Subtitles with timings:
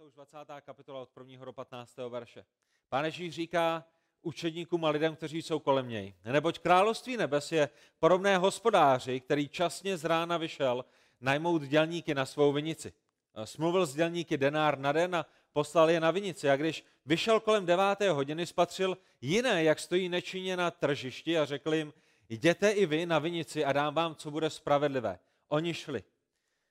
[0.00, 0.36] to už 20.
[0.60, 1.44] kapitola od 1.
[1.44, 1.96] do 15.
[2.08, 2.44] verše.
[2.88, 3.84] Pán Ježíš říká
[4.22, 6.14] učedníkům a lidem, kteří jsou kolem něj.
[6.24, 10.84] Neboť království nebes je podobné hospodáři, který časně z rána vyšel
[11.20, 12.92] najmout dělníky na svou vinici.
[13.44, 16.50] Smluvil s dělníky denár na den a poslal je na vinici.
[16.50, 21.74] A když vyšel kolem deváté hodiny, spatřil jiné, jak stojí nečinně na tržišti a řekl
[21.74, 21.92] jim,
[22.28, 25.18] jděte i vy na vinici a dám vám, co bude spravedlivé.
[25.48, 26.04] Oni šli.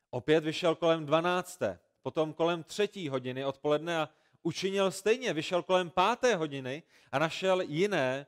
[0.09, 4.09] Opět vyšel kolem dvanácté, potom kolem třetí hodiny odpoledne a
[4.43, 5.33] učinil stejně.
[5.33, 8.25] Vyšel kolem páté hodiny a našel jiné,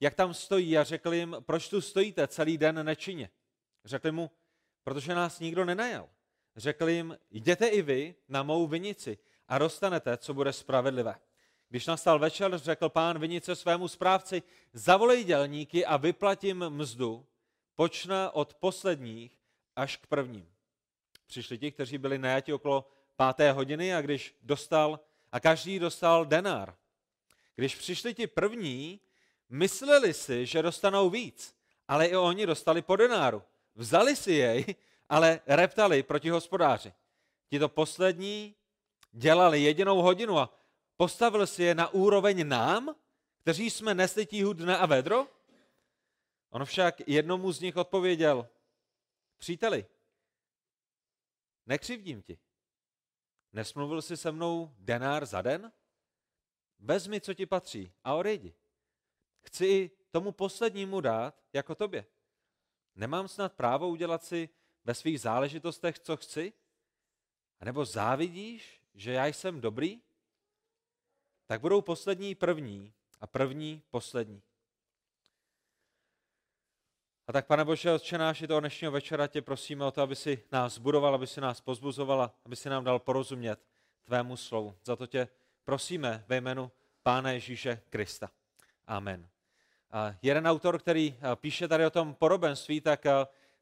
[0.00, 3.30] jak tam stojí a řekl jim, proč tu stojíte celý den nečinně.
[3.84, 4.30] Řekli mu,
[4.84, 6.08] protože nás nikdo nenajal.
[6.56, 9.18] Řekl jim, jděte i vy na mou vinici
[9.48, 11.14] a dostanete, co bude spravedlivé.
[11.68, 14.42] Když nastal večer, řekl pán vinice svému správci,
[14.72, 17.26] zavolej dělníky a vyplatím mzdu,
[17.76, 19.32] počne od posledních
[19.76, 20.52] až k prvním.
[21.26, 22.84] Přišli ti, kteří byli najati okolo
[23.16, 25.00] páté hodiny a když dostal,
[25.32, 26.76] a každý dostal denár.
[27.56, 29.00] Když přišli ti první,
[29.48, 31.56] mysleli si, že dostanou víc,
[31.88, 33.42] ale i oni dostali po denáru.
[33.74, 34.74] Vzali si jej,
[35.08, 36.92] ale reptali proti hospodáři.
[37.48, 38.54] Tito poslední
[39.12, 40.58] dělali jedinou hodinu a
[40.96, 42.96] postavil si je na úroveň nám,
[43.42, 45.28] kteří jsme nesli tíhu dne a vedro?
[46.50, 48.48] On však jednomu z nich odpověděl,
[49.38, 49.86] příteli,
[51.66, 52.38] nekřivdím ti.
[53.52, 55.72] Nesmluvil jsi se mnou denár za den?
[56.78, 58.54] Vezmi, co ti patří a odejdi.
[59.40, 62.06] Chci i tomu poslednímu dát jako tobě.
[62.94, 64.48] Nemám snad právo udělat si
[64.84, 66.52] ve svých záležitostech, co chci?
[67.60, 70.02] A nebo závidíš, že já jsem dobrý?
[71.46, 74.42] Tak budou poslední první a první poslední.
[77.32, 80.16] A tak, pane Bože, Otče náš, i toho dnešního večera tě prosíme o to, aby
[80.16, 83.58] si nás budoval, aby si nás pozbuzoval, aby si nám dal porozumět
[84.04, 84.74] tvému slovu.
[84.84, 85.28] Za to tě
[85.64, 86.70] prosíme ve jménu
[87.02, 88.30] Pána Ježíše Krista.
[88.86, 89.28] Amen.
[89.90, 93.04] A jeden autor, který píše tady o tom porobenství, tak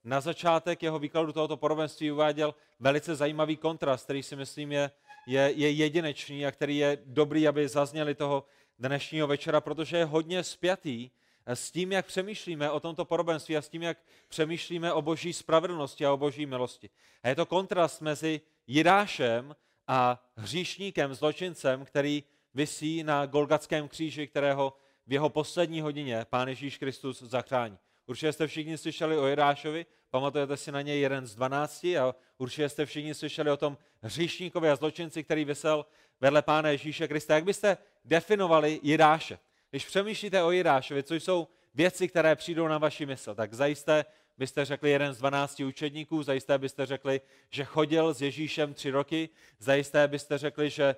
[0.04, 4.90] na začátek jeho výkladu tohoto porobenství uváděl velice zajímavý kontrast, který si myslím je,
[5.26, 8.44] je, je jedinečný a který je dobrý, aby zazněli toho
[8.78, 11.10] dnešního večera, protože je hodně spjatý
[11.46, 16.06] s tím, jak přemýšlíme o tomto porobenství a s tím, jak přemýšlíme o boží spravedlnosti
[16.06, 16.90] a o boží milosti.
[17.22, 19.56] A je to kontrast mezi Jidášem
[19.86, 22.24] a hříšníkem, zločincem, který
[22.54, 24.72] visí na Golgatském kříži, kterého
[25.06, 27.78] v jeho poslední hodině Pán Ježíš Kristus zachrání.
[28.06, 32.68] Určitě jste všichni slyšeli o Jidášovi, pamatujete si na něj jeden z dvanácti a určitě
[32.68, 35.86] jste všichni slyšeli o tom hříšníkovi a zločinci, který vysel
[36.20, 37.34] vedle Pána Ježíše Krista.
[37.34, 39.38] Jak byste definovali Jidáše?
[39.70, 44.04] Když přemýšlíte o Jidášovi, co jsou věci, které přijdou na vaši mysl, tak zajisté
[44.38, 47.20] byste řekli jeden z dvanácti učedníků, zajisté byste řekli,
[47.50, 49.28] že chodil s Ježíšem tři roky,
[49.58, 50.96] zajisté byste řekli, že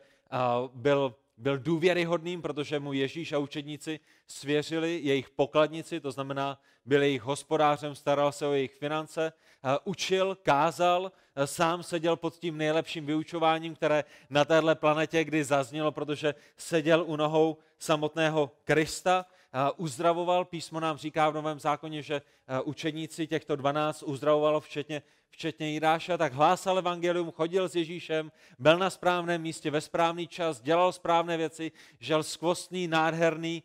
[0.75, 7.23] byl byl důvěryhodným, protože mu Ježíš a učedníci svěřili jejich pokladnici, to znamená, byl jejich
[7.23, 9.33] hospodářem, staral se o jejich finance,
[9.85, 11.13] učil, kázal,
[11.45, 17.17] sám seděl pod tím nejlepším vyučováním, které na téhle planetě kdy zaznělo, protože seděl u
[17.17, 19.27] nohou samotného Krista,
[19.77, 20.45] uzdravoval.
[20.45, 22.23] Písmo nám říká v Novém zákoně, že
[22.65, 28.91] učeníci těchto 12 uzdravovalo včetně včetně Jidáša, tak hlásal evangelium, chodil s Ježíšem, byl na
[28.91, 33.63] správném místě ve správný čas, dělal správné věci, žil skvostný, nádherný,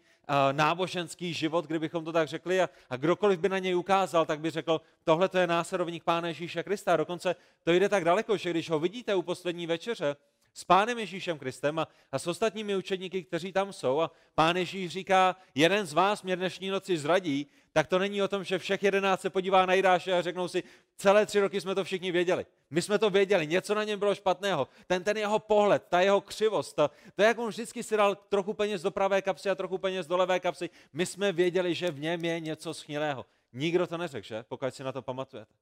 [0.52, 4.50] náboženský život, kdybychom to tak řekli, a, a kdokoliv by na něj ukázal, tak by
[4.50, 6.98] řekl, tohle to je následovník Pána Ježíše Krista.
[6.98, 10.16] Dokonce to jde tak daleko, že když ho vidíte u poslední večeře,
[10.58, 14.02] s pánem Ježíšem Kristem a, a s ostatními učedníky, kteří tam jsou.
[14.02, 18.28] A pán Ježíš říká, jeden z vás mě dnešní noci zradí, tak to není o
[18.28, 20.64] tom, že všech jedenáct se podívá na Jidáše a řeknou si,
[20.96, 22.46] celé tři roky jsme to všichni věděli.
[22.70, 24.68] My jsme to věděli, něco na něm bylo špatného.
[24.88, 28.54] Ten, ten jeho pohled, ta jeho křivost, to, to jak on vždycky si dal trochu
[28.54, 32.00] peněz do pravé kapsy a trochu peněz do levé kapsy, my jsme věděli, že v
[32.00, 33.26] něm je něco schnilého.
[33.54, 34.44] Nikdo to neřekl, že?
[34.44, 35.54] Pokud si na to pamatujete.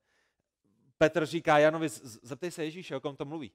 [0.98, 1.90] Petr říká Janovi,
[2.24, 3.52] zeptej se Ježíše, o kom to mluví.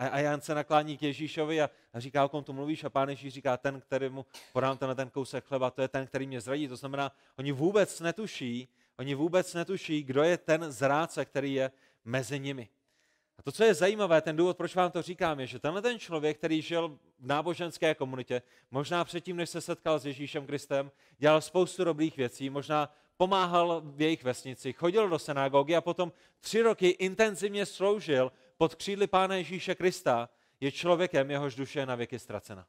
[0.00, 2.84] A, a Jan se naklání k Ježíšovi a, a říká, o kom tu mluvíš?
[2.84, 6.26] A pán Ježíš říká, ten, kterému podám ten, ten kousek chleba, to je ten, který
[6.26, 6.68] mě zradí.
[6.68, 8.68] To znamená, oni vůbec netuší,
[8.98, 11.70] oni vůbec netuší, kdo je ten zrádce, který je
[12.04, 12.68] mezi nimi.
[13.38, 15.98] A to, co je zajímavé, ten důvod, proč vám to říkám, je, že tenhle ten
[15.98, 16.88] člověk, který žil
[17.18, 22.50] v náboženské komunitě, možná předtím, než se setkal s Ježíšem Kristem, dělal spoustu dobrých věcí,
[22.50, 28.74] možná pomáhal v jejich vesnici, chodil do synagogy a potom tři roky intenzivně sloužil pod
[28.74, 30.28] křídly Pána Ježíše Krista,
[30.60, 32.66] je člověkem, jehož duše je na věky ztracena.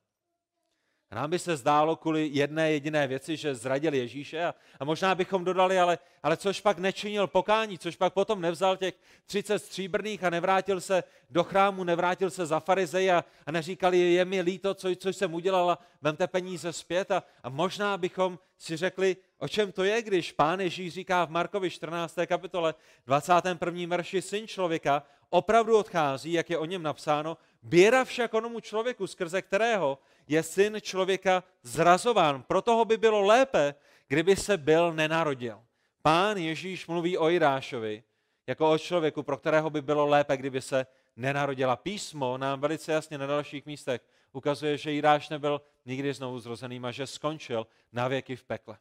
[1.10, 5.16] A nám by se zdálo kvůli jedné jediné věci, že zradil Ježíše a, a možná
[5.16, 8.96] bychom dodali, ale, ale což pak nečinil pokání, což pak potom nevzal těch
[9.26, 14.26] 30 stříbrných a nevrátil se do chrámu, nevrátil se za farizej a, a neříkali, je
[14.26, 19.18] mi líto, co, co jsem udělala, vemte peníze zpět a, a možná bychom si řekli,
[19.38, 22.16] o čem to je, když pán Ježíš říká v Markovi 14.
[22.26, 22.74] kapitole
[23.06, 23.88] 21.
[23.88, 29.42] verši, syn člověka opravdu odchází, jak je o něm napsáno, běda však onomu člověku, skrze
[29.42, 32.44] kterého je syn člověka zrazován.
[32.44, 33.76] Pro toho by bylo lépe,
[34.08, 35.64] kdyby se byl nenarodil.
[36.02, 38.04] Pán Ježíš mluví o Jirášovi
[38.48, 40.86] jako o člověku, pro kterého by bylo lépe, kdyby se
[41.16, 41.76] nenarodila.
[41.76, 44.02] Písmo nám velice jasně na dalších místech
[44.34, 48.78] ukazuje, že Jiráš nebyl nikdy znovu zrozeným a že skončil na věky v pekle.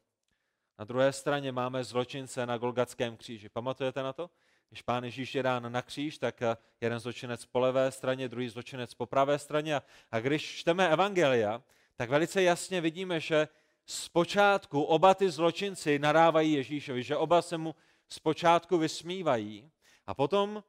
[0.78, 3.48] Na druhé straně máme zločince na Golgatském kříži.
[3.48, 4.30] Pamatujete na to?
[4.70, 8.48] Když pán Ježíš je dán na kříž, tak eh, jeden zločinec po levé straně, druhý
[8.48, 9.80] zločinec po pravé straně.
[10.10, 11.62] A když čteme Evangelia,
[11.96, 13.48] tak velice jasně vidíme, že
[13.86, 17.74] zpočátku oba ty zločinci nadávají Ježíšovi, že oba se mu
[18.08, 19.70] zpočátku vysmívají.
[20.06, 20.64] A potom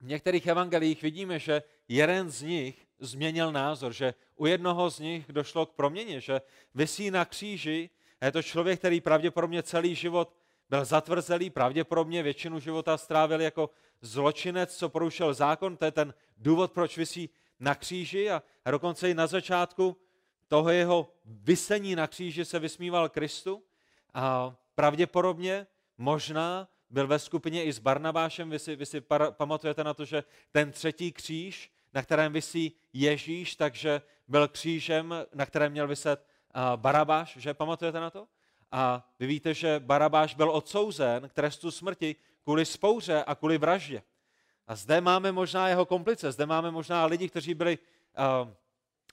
[0.00, 5.32] v některých evangelích vidíme, že jeden z nich změnil názor, že u jednoho z nich
[5.32, 6.40] došlo k proměně, že
[6.74, 7.90] vysí na kříži
[8.20, 10.34] a je to člověk, který pravděpodobně celý život
[10.70, 13.70] byl zatvrzelý, pravděpodobně většinu života strávil jako
[14.00, 15.76] zločinec, co porušil zákon.
[15.76, 17.30] To je ten důvod, proč vysí
[17.60, 19.96] na kříži a, dokonce i na začátku
[20.48, 23.62] toho jeho vysení na kříži se vysmíval Kristu.
[24.14, 25.66] A pravděpodobně,
[25.98, 28.50] možná, byl ve skupině i s Barnabášem.
[28.50, 32.76] Vy si, vy si par, pamatujete na to, že ten třetí kříž, na kterém vysí
[32.92, 36.26] Ježíš, takže byl křížem, na kterém měl vyset
[36.76, 38.28] Barabáš, že pamatujete na to?
[38.72, 44.02] A vy víte, že Barabáš byl odsouzen k trestu smrti kvůli spouře a kvůli vraždě.
[44.66, 48.50] A zde máme možná jeho komplice, zde máme možná lidi, kteří byli uh,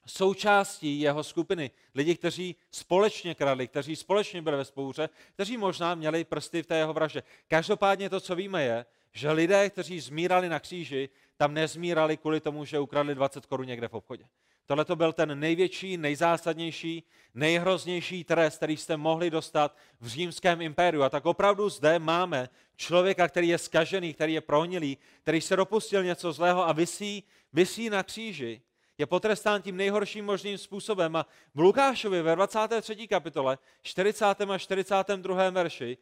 [0.06, 6.24] součástí jeho skupiny, lidi, kteří společně kradli, kteří společně byli ve spouře, kteří možná měli
[6.24, 7.24] prsty v té jeho vraždě.
[7.48, 12.66] Každopádně to, co víme, je, že lidé, kteří zmírali na kříži, tam nezmírali kvůli tomu,
[12.66, 14.26] že ukradli 20 korun někde v obchodě.
[14.66, 17.04] Tohle to byl ten největší, nejzásadnější,
[17.34, 21.04] nejhroznější trest, který jste mohli dostat v římském impériu.
[21.04, 26.04] A tak opravdu zde máme člověka, který je skažený, který je prohnilý, který se dopustil
[26.04, 27.24] něco zlého a vysí,
[27.54, 28.62] vysí na kříži.
[28.98, 31.16] Je potrestán tím nejhorším možným způsobem.
[31.16, 33.08] A v Lukášovi ve 23.
[33.08, 34.26] kapitole, 40.
[34.26, 35.50] a 42.
[35.50, 35.98] verši,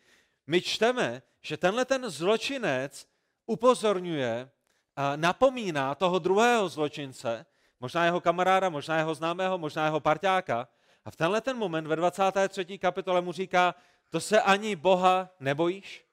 [0.47, 3.07] my čteme, že tenhle ten zločinec
[3.45, 4.49] upozorňuje,
[5.15, 7.45] napomíná toho druhého zločince,
[7.83, 10.67] možná jeho kamaráda, možná jeho známého, možná jeho parťáka.
[11.05, 12.77] A v tenhle ten moment ve 23.
[12.77, 13.75] kapitole mu říká,
[14.09, 16.05] to se ani Boha nebojíš?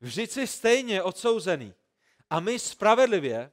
[0.00, 1.74] Vždyť jsi stejně odsouzený.
[2.30, 3.50] A my spravedlivě,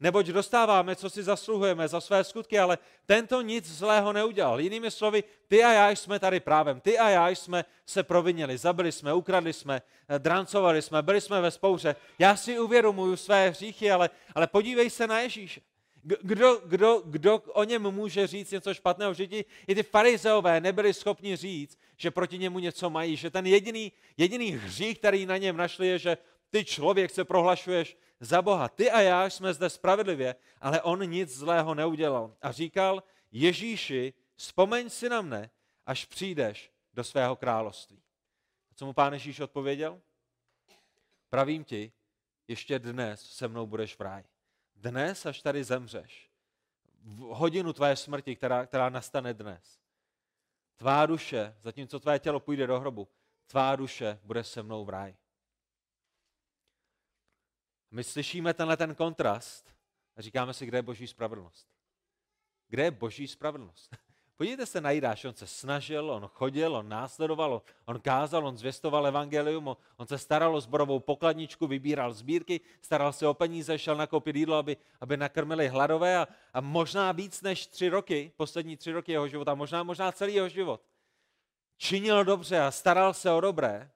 [0.00, 4.60] neboť dostáváme, co si zasluhujeme za své skutky, ale tento nic zlého neudělal.
[4.60, 8.92] Jinými slovy, ty a já jsme tady právem, ty a já jsme se provinili, zabili
[8.92, 9.82] jsme, ukradli jsme,
[10.18, 11.96] drancovali jsme, byli jsme ve spouře.
[12.18, 15.60] Já si uvědomuju své hříchy, ale, ale podívej se na Ježíše.
[16.08, 19.14] Kdo, kdo, kdo o něm může říct něco špatného?
[19.14, 23.46] Že ti, i ty farizeové nebyli schopni říct, že proti němu něco mají, že ten
[23.46, 26.18] jediný, jediný hřích, který na něm našli, je, že
[26.50, 28.68] ty člověk se prohlašuješ za Boha.
[28.68, 32.36] Ty a já jsme zde spravedlivě, ale on nic zlého neudělal.
[32.42, 33.02] A říkal,
[33.32, 35.50] Ježíši, vzpomeň si na mne,
[35.86, 38.02] až přijdeš do svého království.
[38.72, 40.00] A co mu pán Ježíš odpověděl?
[41.30, 41.92] Pravím ti,
[42.48, 44.24] ještě dnes se mnou budeš v ráji
[44.78, 46.30] dnes, až tady zemřeš,
[47.02, 49.80] v hodinu tvé smrti, která, která nastane dnes,
[50.76, 53.08] tvá duše, zatímco tvé tělo půjde do hrobu,
[53.46, 55.16] tvá duše bude se mnou v ráji.
[57.90, 59.74] My slyšíme tenhle ten kontrast
[60.16, 61.68] a říkáme si, kde je boží spravedlnost.
[62.68, 63.96] Kde je boží spravedlnost?
[64.38, 69.06] Podívejte se na Jidáš, on se snažil, on chodil, on následoval, on kázal, on zvěstoval
[69.06, 74.36] evangelium, on se staral o zborovou pokladničku, vybíral sbírky, staral se o peníze, šel nakoupit
[74.36, 79.12] jídlo, aby, aby nakrmili hladové a, a možná víc než tři roky, poslední tři roky
[79.12, 80.82] jeho života, možná, možná celý jeho život.
[81.76, 83.90] Činil dobře a staral se o dobré.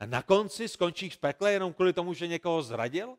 [0.00, 3.18] A na konci skončí v pekle jenom kvůli tomu, že někoho zradil?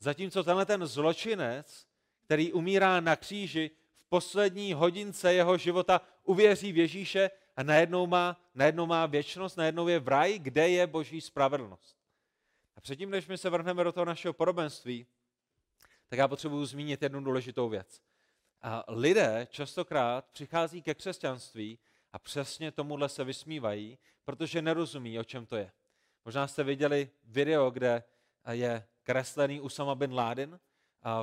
[0.00, 1.86] Zatímco tenhle ten zločinec,
[2.24, 3.70] který umírá na kříži,
[4.12, 9.98] poslední hodince jeho života uvěří v Ježíše a najednou má, najednou má věčnost, najednou je
[10.00, 11.96] v ráji, kde je boží spravedlnost.
[12.76, 15.06] A předtím, než my se vrhneme do toho našeho podobenství,
[16.08, 18.02] tak já potřebuji zmínit jednu důležitou věc.
[18.62, 21.78] A lidé častokrát přichází ke křesťanství
[22.12, 25.72] a přesně tomuhle se vysmívají, protože nerozumí, o čem to je.
[26.24, 28.04] Možná jste viděli video, kde
[28.50, 30.60] je kreslený Usama bin Laden,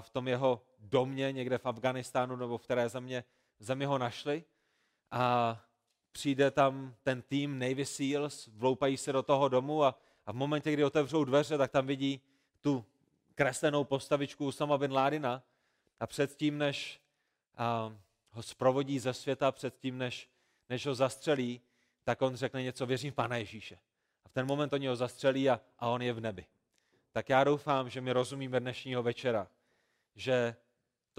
[0.01, 3.23] v tom jeho domě někde v Afganistánu nebo v které země,
[3.59, 4.43] zemi ho našli.
[5.11, 5.57] a
[6.11, 10.71] přijde tam ten tým Navy Seals, vloupají se do toho domu a, a v momentě,
[10.71, 12.21] kdy otevřou dveře, tak tam vidí
[12.61, 12.85] tu
[13.35, 15.43] kreslenou postavičku Usama bin Ládina
[15.99, 17.01] a předtím, než
[17.57, 17.93] a,
[18.31, 20.29] ho zprovodí ze světa, předtím, než,
[20.69, 21.61] než ho zastřelí,
[22.03, 23.79] tak on řekne něco, věřím v Pána Ježíše.
[24.25, 26.45] A v ten moment oni ho zastřelí a, a on je v nebi.
[27.11, 29.47] Tak já doufám, že mi rozumíme dnešního večera,
[30.15, 30.55] že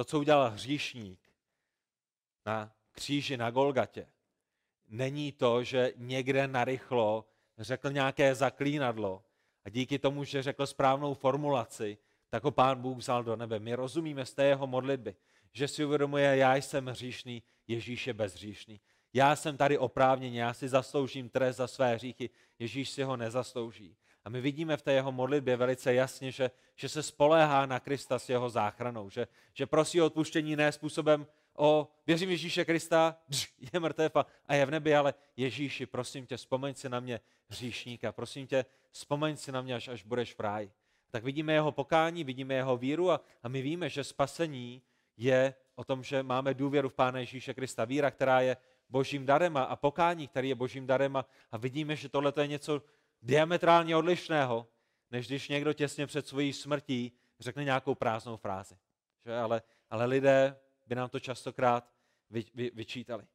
[0.01, 1.21] to, co udělal hříšník
[2.47, 4.07] na kříži na Golgatě,
[4.89, 7.29] není to, že někde narychlo
[7.59, 9.25] řekl nějaké zaklínadlo
[9.65, 13.59] a díky tomu, že řekl správnou formulaci, tak ho pán Bůh vzal do nebe.
[13.59, 15.17] My rozumíme z té jeho modlitby,
[15.53, 18.81] že si uvědomuje, já jsem hříšný, Ježíš je bezhříšný.
[19.13, 23.97] Já jsem tady oprávněný, já si zasloužím trest za své hříchy, Ježíš si ho nezaslouží.
[24.25, 28.19] A my vidíme v té jeho modlitbě velice jasně, že, že se spoléhá na Krista
[28.19, 33.17] s jeho záchranou, že, že prosí o odpuštění ne způsobem o věřím Ježíše Krista,
[33.75, 37.21] je mrtev a, a je v nebi, ale Ježíši, prosím tě, vzpomeň si na mě
[37.49, 40.73] hříšníka, prosím tě, vzpomeň si na mě, až, až budeš v ráji.
[41.11, 44.83] Tak vidíme jeho pokání, vidíme jeho víru a, a my víme, že spasení
[45.17, 47.85] je o tom, že máme důvěru v Pána Ježíše Krista.
[47.85, 48.57] Víra, která je
[48.89, 52.83] božím darem a pokání, který je božím darem a, a vidíme, že tohle je něco
[53.23, 54.69] diametrálně odlišného,
[55.11, 58.79] než když někdo těsně před svojí smrtí řekne nějakou prázdnou frázi.
[59.25, 59.37] Že?
[59.37, 61.93] Ale, ale lidé by nám to častokrát
[62.31, 63.27] vy, vy, vyčítali.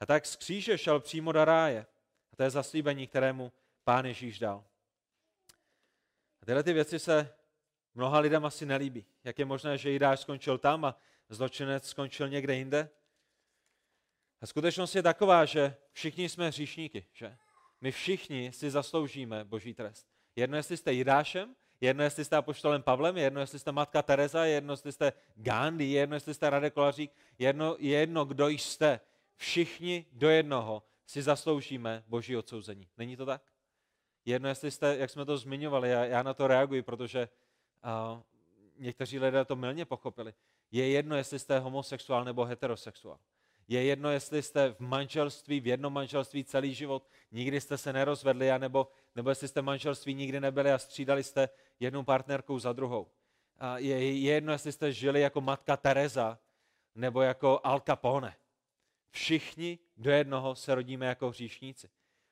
[0.00, 1.86] A tak z kříže šel přímo do ráje.
[2.32, 3.52] A to je zaslíbení, kterému
[3.84, 4.64] pán Ježíš dal.
[6.42, 7.34] A tyhle ty věci se
[7.94, 9.04] mnoha lidem asi nelíbí.
[9.24, 10.96] Jak je možné, že Jidáš skončil tam a
[11.28, 12.90] zločinec skončil někde jinde?
[14.40, 17.36] A skutečnost je taková, že všichni jsme hříšníky, že?
[17.82, 20.06] My všichni si zasloužíme boží trest.
[20.36, 24.72] Jedno, jestli jste Jidášem, jedno, jestli jste apoštolem Pavlem, jedno, jestli jste matka Teresa, jedno,
[24.72, 29.00] jestli jste Gandhi, jedno, jestli jste Radek Kolařík, jedno, jedno, kdo jste.
[29.36, 32.88] Všichni do jednoho si zasloužíme boží odsouzení.
[32.98, 33.42] Není to tak?
[34.24, 37.28] Jedno, jestli jste, jak jsme to zmiňovali, já, já na to reaguji, protože
[37.84, 38.20] uh,
[38.78, 40.34] někteří lidé to milně pochopili.
[40.70, 43.18] Je jedno, jestli jste homosexuál nebo heterosexuál.
[43.68, 48.50] Je jedno, jestli jste v manželství, v jednom manželství celý život, nikdy jste se nerozvedli,
[48.50, 51.48] anebo, nebo jestli jste v manželství nikdy nebyli a střídali jste
[51.80, 53.10] jednou partnerkou za druhou.
[53.58, 56.38] A je, je jedno, jestli jste žili jako matka Teresa
[56.94, 58.36] nebo jako Al Capone.
[59.10, 61.88] Všichni do jednoho se rodíme jako hříšníci.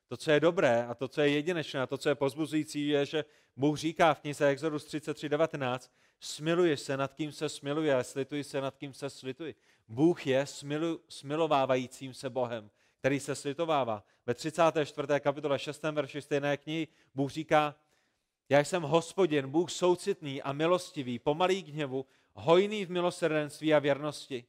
[0.09, 3.07] To, co je dobré a to, co je jedinečné a to, co je pozbuzující, je,
[3.07, 3.25] že
[3.57, 8.61] Bůh říká v knize Exodus 33.19, smiluji se nad kým se smiluje a slituji se
[8.61, 9.55] nad kým se slituji.
[9.89, 14.05] Bůh je smilu, smilovávajícím se Bohem, který se slitovává.
[14.27, 15.09] Ve 34.
[15.21, 15.83] kapitole 6.
[15.83, 17.75] verši stejné knihy Bůh říká,
[18.49, 24.45] já jsem hospodin, Bůh soucitný a milostivý, pomalý k hněvu, hojný v milosrdenství a věrnosti.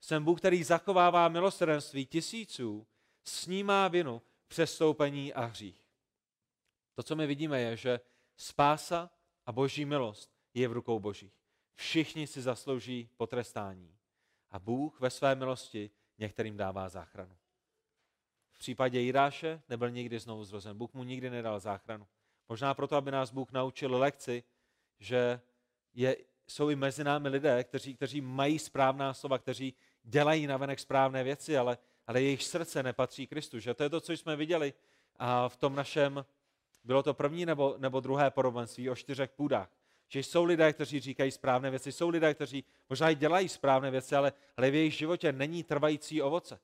[0.00, 2.86] Jsem Bůh, který zachovává milosrdenství tisíců,
[3.24, 5.84] snímá vinu, přestoupení a hřích.
[6.94, 8.00] To, co my vidíme, je, že
[8.36, 9.10] spása
[9.46, 11.32] a boží milost je v rukou božích.
[11.74, 13.96] Všichni si zaslouží potrestání.
[14.50, 17.36] A Bůh ve své milosti některým dává záchranu.
[18.52, 20.78] V případě Jiráše nebyl nikdy znovu zrozen.
[20.78, 22.06] Bůh mu nikdy nedal záchranu.
[22.48, 24.44] Možná proto, aby nás Bůh naučil lekci,
[24.98, 25.40] že
[25.94, 31.24] je, jsou i mezi námi lidé, kteří, kteří mají správná slova, kteří dělají navenek správné
[31.24, 33.58] věci, ale, ale jejich srdce nepatří Kristu.
[33.58, 34.74] Že to je to, co jsme viděli
[35.16, 36.24] a v tom našem,
[36.84, 39.70] bylo to první nebo, nebo druhé podobenství o čtyřech půdách.
[40.08, 44.16] Že jsou lidé, kteří říkají správné věci, jsou lidé, kteří možná i dělají správné věci,
[44.16, 46.60] ale, ale v jejich životě není trvající ovoce.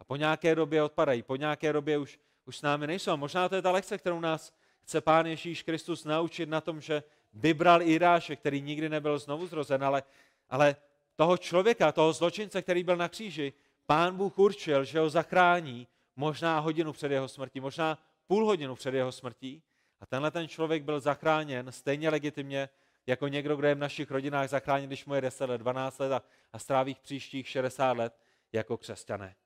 [0.00, 3.10] A po nějaké době odpadají, po nějaké době už, už s námi nejsou.
[3.10, 6.80] A možná to je ta lekce, kterou nás chce Pán Ježíš Kristus naučit na tom,
[6.80, 10.02] že vybral Iráše, který nikdy nebyl znovu zrozen, ale,
[10.48, 10.76] ale
[11.16, 13.52] toho člověka, toho zločince, který byl na kříži,
[13.86, 18.94] Pán Bůh určil, že ho zachrání možná hodinu před jeho smrtí, možná půl hodinu před
[18.94, 19.62] jeho smrtí.
[20.00, 22.68] A tenhle ten člověk byl zachráněn stejně legitimně
[23.10, 26.12] jako někdo, kdo je v našich rodinách zachráněn, když mu je 10 let, 12 let
[26.12, 28.18] a, a stráví příštích 60 let
[28.52, 29.36] jako křesťané.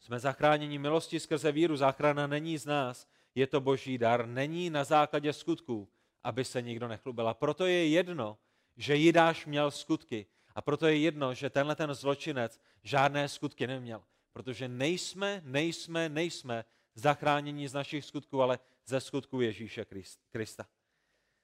[0.00, 1.76] Jsme zachráněni milosti skrze víru.
[1.76, 5.88] Záchrana není z nás, je to boží dar, není na základě skutků,
[6.22, 7.28] aby se nikdo nechlubil.
[7.28, 8.38] A proto je jedno,
[8.76, 10.26] že Jidáš měl skutky.
[10.54, 14.02] A proto je jedno, že tenhle ten zločinec žádné skutky neměl.
[14.32, 19.86] Protože nejsme, nejsme, nejsme zachráněni z našich skutků, ale ze skutků Ježíše
[20.30, 20.66] Krista.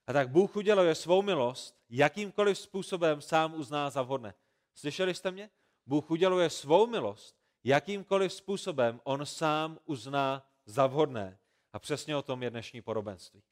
[0.09, 4.35] A tak Bůh uděluje svou milost, jakýmkoliv způsobem sám uzná za vhodné.
[4.75, 5.51] Slyšeli jste mě?
[5.87, 11.39] Bůh uděluje svou milost, jakýmkoliv způsobem on sám uzná za vhodné.
[11.73, 13.43] A přesně o tom je dnešní podobenství.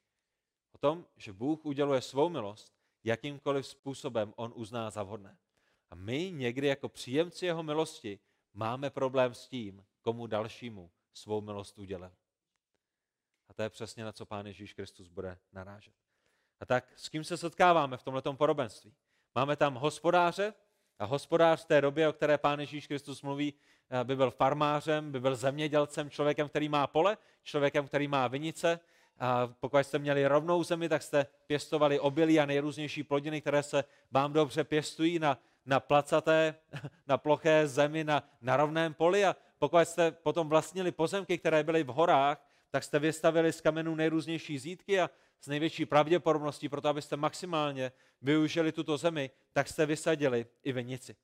[0.71, 2.73] O tom, že Bůh uděluje svou milost,
[3.03, 5.37] jakýmkoliv způsobem on uzná za vhodné.
[5.89, 8.19] A my někdy jako příjemci jeho milosti
[8.53, 12.11] máme problém s tím, komu dalšímu svou milost udělil.
[13.47, 16.06] A to je přesně na co Pán Ježíš Kristus bude narážet.
[16.59, 18.93] A tak s kým se setkáváme v tomto porobenství?
[19.35, 20.53] Máme tam hospodáře,
[20.99, 23.53] a hospodář v té době, o které Pán Ježíš Kristus mluví,
[23.89, 28.79] eh, by byl farmářem, by byl zemědělcem, člověkem, který má pole, člověkem, který má vinice.
[29.19, 33.83] A pokud jste měli rovnou zemi, tak jste pěstovali obilí a nejrůznější plodiny, které se
[34.11, 36.55] vám dobře pěstují na, na placaté,
[37.07, 39.25] na ploché zemi, na, na rovném poli.
[39.25, 43.95] A pokud jste potom vlastnili pozemky, které byly v horách, tak jste vystavili z kamenů
[43.95, 45.09] nejrůznější zítky a
[45.41, 47.91] s největší pravděpodobností, proto abyste maximálně
[48.21, 51.15] využili tuto zemi, tak jste vysadili i vinici.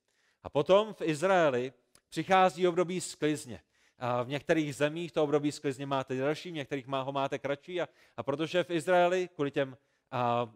[0.43, 1.73] A potom v Izraeli
[2.09, 3.59] přichází období sklizně.
[3.99, 7.81] A v některých zemích to období sklizně máte delší, v některých ho máte kratší.
[7.81, 9.77] A, a protože v Izraeli kvůli těm
[10.11, 10.51] a,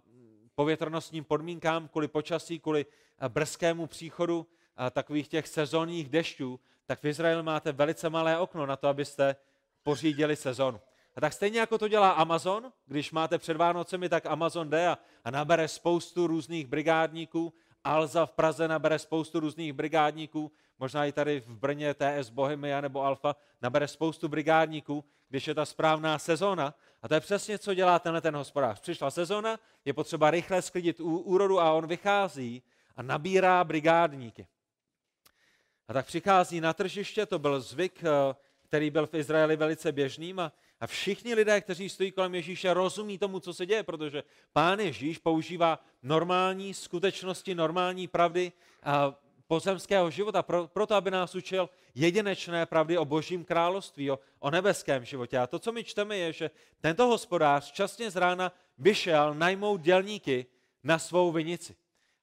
[0.56, 2.86] povětrnostním podmínkám, kvůli počasí, kvůli
[3.28, 8.76] brzkému příchodu a, takových těch sezónních dešťů, tak v Izraeli máte velice malé okno na
[8.76, 9.36] to, abyste
[9.84, 10.82] pořídili sezonu.
[11.17, 14.97] A tak stejně jako to dělá Amazon, když máte před Vánocemi, tak Amazon jde a,
[15.24, 17.53] a nabere spoustu různých brigádníků.
[17.83, 23.03] Alza v Praze nabere spoustu různých brigádníků, možná i tady v Brně TS Bohemia nebo
[23.03, 26.74] Alfa nabere spoustu brigádníků, když je ta správná sezóna.
[27.01, 28.79] A to je přesně, co dělá tenhle ten hospodář.
[28.79, 32.63] Přišla sezóna, je potřeba rychle sklidit úrodu a on vychází
[32.95, 34.47] a nabírá brigádníky.
[35.88, 38.36] A tak přichází na tržiště, to byl zvyk, eh,
[38.67, 43.17] který byl v Izraeli velice běžným a a všichni lidé, kteří stojí kolem Ježíše, rozumí
[43.17, 48.51] tomu, co se děje, protože pán Ježíš používá normální skutečnosti, normální pravdy
[48.84, 49.15] a
[49.48, 55.05] pozemského života, pro, proto aby nás učil jedinečné pravdy o božím království, o, o nebeském
[55.05, 55.38] životě.
[55.38, 60.46] A to, co my čteme, je, že tento hospodář časně z rána vyšel najmout dělníky
[60.84, 61.75] na svou vinici.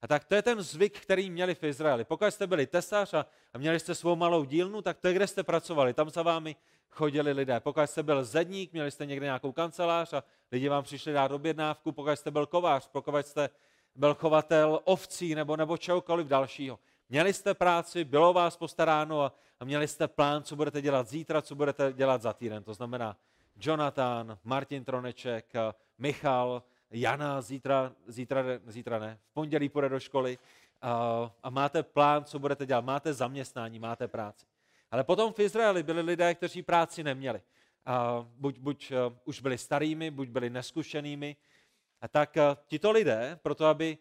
[0.05, 2.05] A tak to je ten zvyk, který měli v Izraeli.
[2.05, 5.27] Pokud jste byli tesař a, a měli jste svou malou dílnu, tak to je, kde
[5.27, 5.95] jste pracovali.
[5.95, 6.57] Tam za vámi
[6.91, 7.61] chodili lidé.
[7.61, 11.93] Pokud jste byl zedník, měli jste někde nějakou kancelář a lidi vám přišli dát objednávku,
[11.93, 13.51] pokud jste byl kovář, pokud jste
[13.95, 16.79] byl chovatel ovcí nebo, nebo čehokoliv dalšího.
[17.09, 21.43] Měli jste práci, bylo vás postaráno a, a měli jste plán, co budete dělat zítra,
[21.43, 22.65] co budete dělat za týden.
[22.65, 23.17] To znamená
[23.57, 25.53] Jonathan, Martin Troneček,
[25.99, 26.63] Michal,
[26.95, 30.39] Jana zítra, zítra, zítra ne, v pondělí půjde do školy
[30.83, 34.47] a, a máte plán, co budete dělat, máte zaměstnání, máte práci.
[34.91, 37.41] Ale potom v Izraeli byli lidé, kteří práci neměli.
[37.87, 41.37] A buď, buď uh, už byli starými, buď byli neskušenými.
[42.01, 43.99] A tak uh, tito lidé, proto aby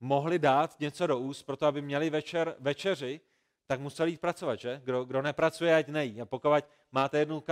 [0.00, 3.20] mohli dát něco do úst, proto aby měli večer, večeři,
[3.66, 4.80] tak museli jít pracovat, že?
[4.84, 6.20] Kdo, kdo nepracuje, ať nejí.
[6.20, 6.50] A pokud
[6.92, 7.42] máte jednu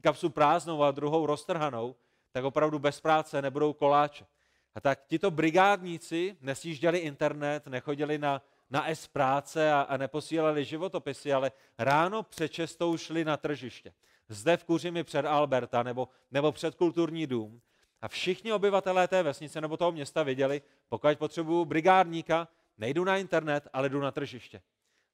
[0.00, 1.94] kapsu prázdnou a druhou roztrhanou,
[2.32, 4.26] tak opravdu bez práce nebudou koláče.
[4.74, 8.42] A tak tito brigádníci nesjížděli internet, nechodili na
[8.72, 13.92] na S práce a, a neposílali životopisy, ale ráno před čestou šli na tržiště.
[14.28, 17.60] Zde v Kuřimi před Alberta nebo, nebo před kulturní dům.
[18.02, 23.68] A všichni obyvatelé té vesnice nebo toho města viděli, pokud potřebuju brigádníka, nejdu na internet,
[23.72, 24.62] ale jdu na tržiště.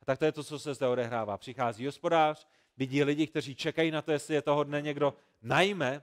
[0.03, 1.37] A tak to je to, co se zde odehrává.
[1.37, 6.03] Přichází hospodář, vidí lidi, kteří čekají na to, jestli je toho dne někdo najme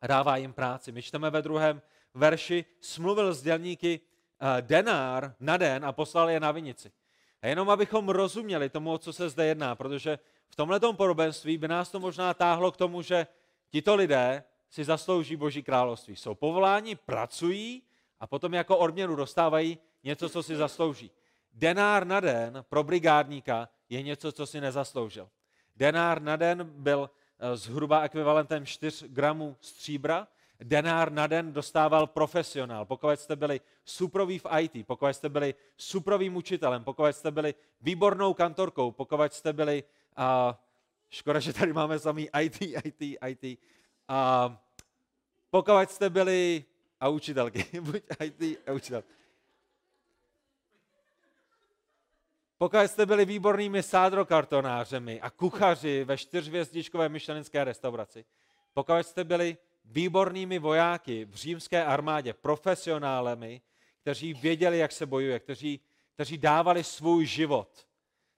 [0.00, 0.92] a dává jim práci.
[0.92, 1.82] My čteme ve druhém
[2.14, 4.00] verši, smluvil s dělníky,
[4.40, 6.92] Eh, denár na den a poslal je na vinici.
[7.42, 11.68] A jenom abychom rozuměli tomu, o co se zde jedná, protože v tomhle podobenství by
[11.68, 13.26] nás to možná táhlo k tomu, že
[13.70, 16.16] tito lidé si zaslouží Boží království.
[16.16, 17.82] Jsou povoláni, pracují
[18.20, 21.10] a potom jako odměnu dostávají něco, co si zaslouží.
[21.52, 25.28] Denár na den pro brigádníka je něco, co si nezasloužil.
[25.76, 27.10] Denár na den byl
[27.54, 30.28] zhruba ekvivalentem 4 gramů stříbra,
[30.60, 36.36] denár na den dostával profesionál, pokud jste byli suproví v IT, pokud jste byli suprovým
[36.36, 39.84] učitelem, pokud jste byli výbornou kantorkou, pokud jste byli,
[40.16, 40.60] a
[41.10, 43.58] škoda, že tady máme samý IT, IT, IT,
[44.08, 44.50] a
[45.50, 46.64] pokud jste byli
[47.00, 49.02] a učitelky, buď IT a učitel.
[52.62, 58.24] Pokud jste byli výbornými sádrokartonářemi a kuchaři ve čtyřvězdičkové myšlenské restauraci,
[58.74, 63.62] pokud jste byli výbornými vojáky v římské armádě, profesionálemi,
[64.00, 65.80] kteří věděli, jak se bojuje, kteří,
[66.14, 67.86] kteří dávali svůj život.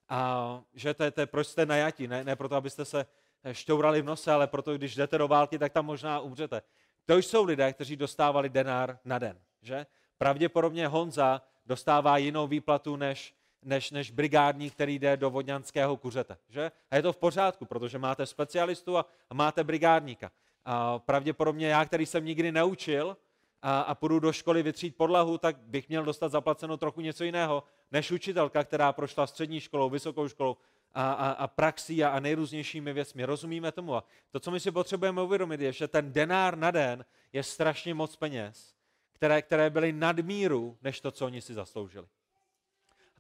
[0.09, 3.07] A že to je, to je proč jste najatí, ne, ne proto, abyste se
[3.53, 6.63] štourali v nose, ale proto, když jdete do války, tak tam možná umřete.
[7.07, 9.41] To jsou lidé, kteří dostávali denár na den.
[9.63, 9.87] Že?
[10.19, 16.37] Pravděpodobně Honza dostává jinou výplatu než, než, než brigádník, který jde do vodňanského kuřete.
[16.49, 16.73] Že?
[16.91, 20.31] A je to v pořádku, protože máte specialistu a, a máte brigádníka.
[20.65, 23.17] A pravděpodobně já, který jsem nikdy neučil
[23.63, 27.65] a, a půjdu do školy vytřít podlahu, tak bych měl dostat zaplaceno trochu něco jiného,
[27.93, 30.57] než učitelka, která prošla střední školou, vysokou školou
[30.95, 33.25] a, a, a praxí a, a nejrůznějšími věcmi.
[33.25, 33.95] Rozumíme tomu.
[33.95, 37.95] A to, co my si potřebujeme uvědomit, je, že ten denár na den je strašně
[37.95, 38.75] moc peněz,
[39.13, 42.07] které, které byly nadmíru, než to, co oni si zasloužili.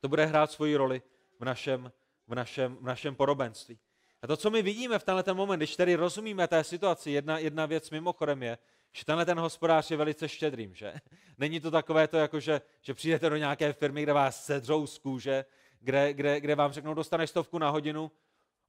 [0.02, 1.02] To bude hrát svoji roli
[1.40, 1.92] v našem,
[2.28, 3.78] v našem, v našem porobenství.
[4.22, 7.38] A to, co my vidíme v tenhle ten moment, když tedy rozumíme té situaci, jedna,
[7.38, 8.58] jedna věc mimochodem je,
[8.92, 10.94] že tenhle ten hospodář je velice štědrým, že?
[11.38, 14.98] Není to takové to, jako že, že přijdete do nějaké firmy, kde vás sedřou z
[14.98, 15.44] kůže,
[15.80, 18.10] kde, kde, kde vám řeknou, dostaneš stovku na hodinu,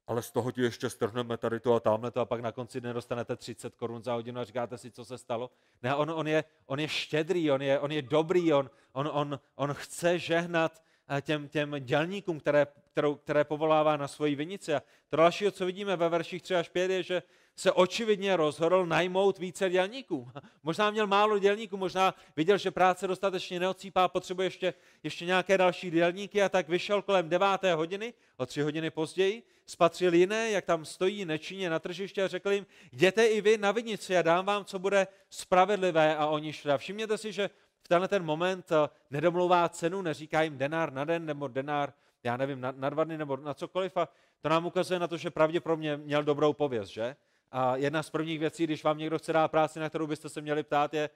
[0.08, 2.82] ale z toho ti ještě strhneme tady to a tamhle to a pak na konci
[2.82, 5.52] dne dostanete 30 korun za hodinu a říkáte si, co se stalo.
[5.82, 9.40] Ne, on, on, je, on je štědrý, on je, on je dobrý, on, on, on,
[9.56, 14.74] on chce žehnat eh, těm, těm dělníkům, které, kterou, které povolává na svoji vinici.
[14.74, 17.24] A to dalšího, co vidíme ve verších 3 až 5, je, že
[17.56, 20.32] se očividně rozhodl najmout více dělníků.
[20.64, 24.74] Možná měl málo dělníků, možná viděl, že práce dostatečně neocípá, potřebuje ještě,
[25.04, 30.14] ještě nějaké další dělníky a tak vyšel kolem deváté hodiny, o tři hodiny později, spatřil
[30.14, 34.18] jiné, jak tam stojí nečinně na tržiště a řekl jim, jděte i vy na vinici
[34.18, 36.72] a dám vám, co bude spravedlivé a oni šli.
[36.72, 37.50] A všimněte si, že
[37.84, 41.94] v tenhle ten moment eh, nedomlouvá cenu, neříká jim denár na den nebo denár,
[42.24, 44.10] já nevím, na, na dva dny nebo na cokoliv a
[44.42, 47.16] to nám ukazuje na to, že pravděpodobně měl dobrou pověst, že?
[47.52, 50.42] A jedna z prvních věcí, když vám někdo chce dát práci, na kterou byste se
[50.42, 51.10] měli ptát, je,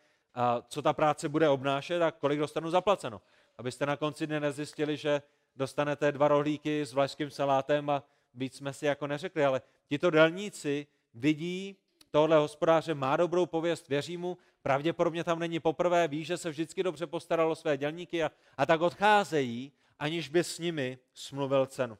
[0.67, 3.21] co ta práce bude obnášet a kolik dostanu zaplaceno.
[3.57, 5.21] Abyste na konci dne nezjistili, že
[5.55, 8.03] dostanete dva rohlíky s vlašským salátem a
[8.33, 11.77] víc jsme si jako neřekli, ale tito delníci vidí
[12.11, 16.83] tohle hospodáře, má dobrou pověst, věří mu, pravděpodobně tam není poprvé, ví, že se vždycky
[16.83, 21.97] dobře postaralo své dělníky a, a tak odcházejí, aniž by s nimi smluvil cenu.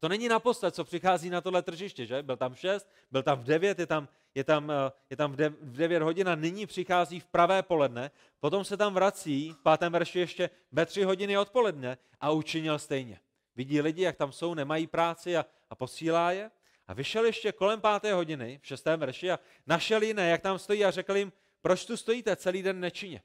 [0.00, 2.22] To není naposled, co přichází na tohle tržiště, že?
[2.22, 5.32] Byl tam v 6, byl tam v 9, je tam, je tam, eh, je tam
[5.32, 9.92] v 9 hodin a nyní přichází v pravé poledne, potom se tam vrací v pátém
[9.92, 13.20] verši ještě ve 3 hodiny odpoledne a učinil stejně.
[13.56, 16.50] Vidí lidi, jak tam jsou, nemají práci a, a posílá je.
[16.86, 20.84] A vyšel ještě kolem páté hodiny v šestém verši a našel jiné, jak tam stojí
[20.84, 23.22] a řekl jim, proč tu stojíte celý den nečině.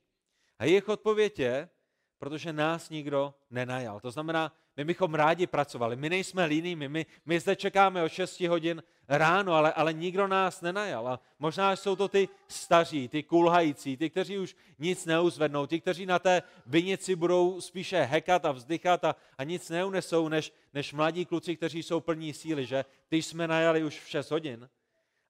[0.59, 1.69] A jejich odpověď je,
[2.17, 3.99] protože nás nikdo nenajal.
[3.99, 8.39] To znamená, my bychom rádi pracovali, my nejsme líní, my, my zde čekáme o 6
[8.39, 11.07] hodin ráno, ale, ale nikdo nás nenajal.
[11.07, 16.05] A možná jsou to ty staří, ty kulhající, ty, kteří už nic neuzvednou, ty, kteří
[16.05, 21.25] na té vinici budou spíše hekat a vzdychat a, a nic neunesou, než, než mladí
[21.25, 24.69] kluci, kteří jsou plní síly, že ty jsme najali už v 6 hodin.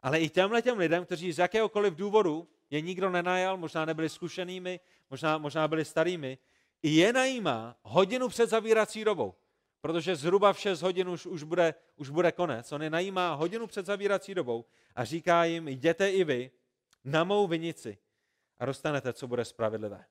[0.05, 4.79] Ale i těmhle těm lidem, kteří z jakéhokoliv důvodu je nikdo nenajal, možná nebyli zkušenými,
[5.09, 6.37] možná, možná byli starými,
[6.83, 9.35] i je najímá hodinu před zavírací dobou,
[9.81, 12.71] protože zhruba v 6 hodin už, už, bude, už bude konec.
[12.71, 14.65] On je najímá hodinu před zavírací dobou
[14.95, 16.51] a říká jim, jděte i vy
[17.03, 17.97] na mou vinici
[18.57, 20.05] a dostanete, co bude spravedlivé.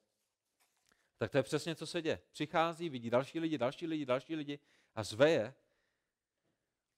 [1.17, 2.21] Tak to je přesně, co se děje.
[2.33, 4.59] Přichází, vidí další lidi, další lidi, další lidi
[4.95, 5.55] a zve je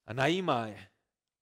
[0.06, 0.88] a najímá je.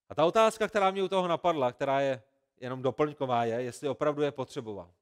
[0.08, 2.22] A ta otázka, která mě u toho napadla, která je
[2.60, 4.94] jenom doplňková, je, jestli opravdu je potřeboval.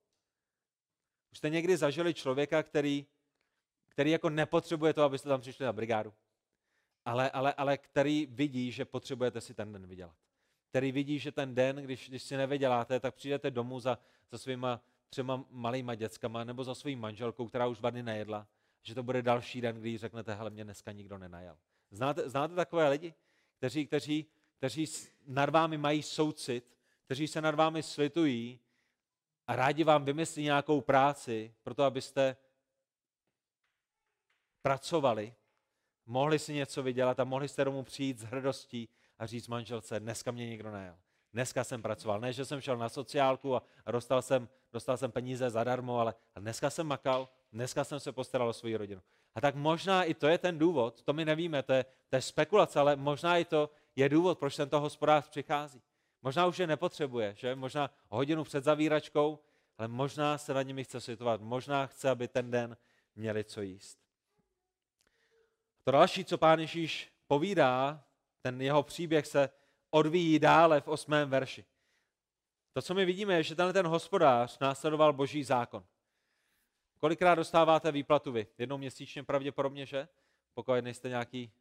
[1.33, 3.07] Už jste někdy zažili člověka, který
[3.93, 6.13] který jako nepotřebuje to, abyste tam přišli na brigádu,
[7.05, 10.17] ale, ale, ale který vidí, že potřebujete si ten den vydělat.
[10.69, 13.99] Který vidí, že ten den, když, když si nevyděláte, tak přijdete domů za,
[14.31, 18.47] za svýma třema malýma dětskama nebo za svou manželkou, která už dva dny nejedla,
[18.83, 21.57] že to bude další den, kdy řeknete, hele, mě dneska nikdo nenajal.
[21.91, 23.15] Znáte, znáte takové lidi,
[23.59, 24.27] kteří, kteří,
[24.63, 24.87] kteří
[25.27, 28.61] nad vámi mají soucit, kteří se nad vámi slitují
[29.47, 32.37] a rádi vám vymyslí nějakou práci, proto abyste
[34.63, 35.35] pracovali,
[36.07, 40.31] mohli si něco vydělat a mohli jste domů přijít s hrdostí a říct manželce, dneska
[40.31, 40.97] mě nikdo nejel.
[41.33, 42.21] Dneska jsem pracoval.
[42.21, 46.71] Ne, že jsem šel na sociálku a, dostal, jsem, dostal jsem peníze zadarmo, ale dneska
[46.71, 49.03] jsem makal, dneska jsem se postaral o svou rodinu.
[49.35, 52.23] A tak možná i to je ten důvod, to my nevíme, to je, to je
[52.23, 55.83] spekulace, ale možná i to je důvod, proč tento hospodář přichází.
[56.23, 57.55] Možná už je nepotřebuje, že?
[57.55, 59.39] Možná hodinu před zavíračkou,
[59.79, 62.77] ale možná se na nimi chce situovat, možná chce, aby ten den
[63.17, 63.99] měli co jíst.
[65.85, 68.05] To další, co pán Ježíš povídá,
[68.43, 69.51] ten jeho příběh se
[69.91, 71.65] odvíjí dále v osmém verši.
[72.73, 75.85] To, co my vidíme, je, že tenhle ten hospodář následoval boží zákon.
[76.99, 78.47] Kolikrát dostáváte výplatu vy?
[78.59, 80.09] Jednou měsíčně pravděpodobně, že?
[80.55, 81.53] Pokud nejste nějaký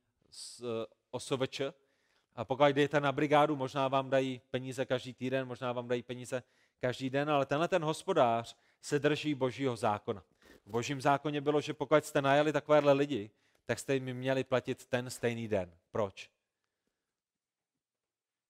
[0.61, 0.65] eh,
[1.11, 1.61] osoveč.
[2.35, 6.43] A pokud jdete na brigádu, možná vám dají peníze každý týden, možná vám dají peníze
[6.79, 10.23] každý den, ale tenhle ten hospodář se drží božího zákona.
[10.65, 13.31] V božím zákoně bylo, že pokud jste najali takovéhle lidi,
[13.65, 15.71] tak jste jim měli platit ten stejný den.
[15.91, 16.29] Proč?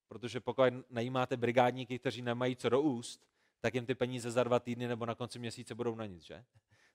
[0.08, 3.28] Protože pokud najímáte brigádníky, kteří nemají co do úst,
[3.60, 6.44] tak jim ty peníze za dva týdny nebo na konci měsíce budou na nic, že?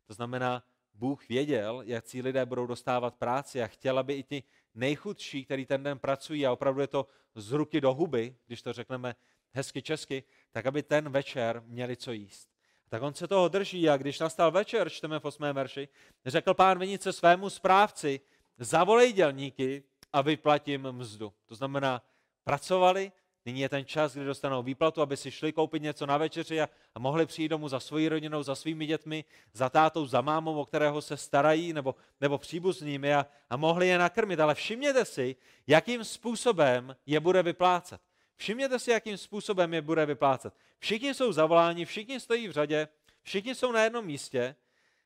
[0.07, 0.63] To znamená,
[0.95, 4.43] Bůh věděl, jak ci lidé budou dostávat práci a chtěl, aby i ti
[4.77, 8.73] nejchudší, který ten den pracují a opravdu je to z ruky do huby, když to
[8.73, 9.17] řekneme
[9.53, 12.49] hezky česky, tak aby ten večer měli co jíst.
[12.89, 15.43] Tak on se toho drží a když nastal večer, čteme v 8.
[15.53, 15.89] verši,
[16.27, 18.21] řekl pán vinice svému správci,
[18.59, 21.33] zavolej dělníky a vyplatím mzdu.
[21.47, 22.03] To znamená,
[22.45, 23.13] pracovali,
[23.47, 26.69] nyní je ten čas, kdy dostanou výplatu, aby si šli koupit něco na večeři a,
[26.95, 30.65] a mohli přijít domů za svojí rodinou, za svými dětmi, za tátou, za mámou, o
[30.65, 34.41] kterého se starají, nebo, nebo příbuznými a, a mohli je nakrmit.
[34.41, 38.01] Ale všimněte si, jakým způsobem je bude vyplácet.
[38.37, 40.55] Všimněte si, jakým způsobem je bude vyplácet.
[40.79, 42.89] Všichni jsou zavoláni, všichni stojí v řadě,
[43.23, 44.57] všichni jsou na jednom místě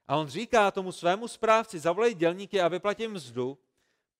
[0.09, 3.59] a on říká tomu svému správci, zavolej dělníky a vyplatím mzdu,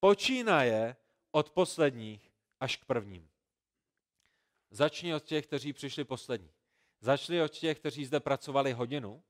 [0.01, 0.97] počínaje
[1.31, 2.31] od posledních
[2.61, 3.30] až k prvním.
[4.71, 6.51] Začni od těch, kteří přišli poslední.
[7.01, 9.23] Začni od těch, kteří zde pracovali hodinu,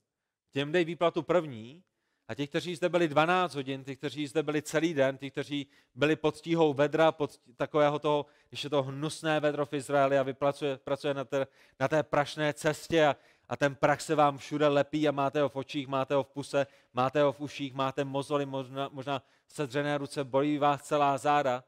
[0.51, 1.83] těm dej výplatu první
[2.27, 5.67] a ti, kteří zde byli 12 hodin, ti, kteří zde byli celý den, ti, kteří
[5.95, 10.23] byli pod stíhou vedra, pod takového toho, když je to hnusné vedro v Izraeli a
[10.23, 11.47] vy pracuje, pracuje na, té,
[11.79, 13.15] na té prašné cestě a,
[13.49, 16.29] a ten prach se vám všude lepí a máte ho v očích, máte ho v
[16.29, 21.63] puse, máte ho v uších, máte mozoly, možná, možná sedřené ruce, bolí vás celá záda,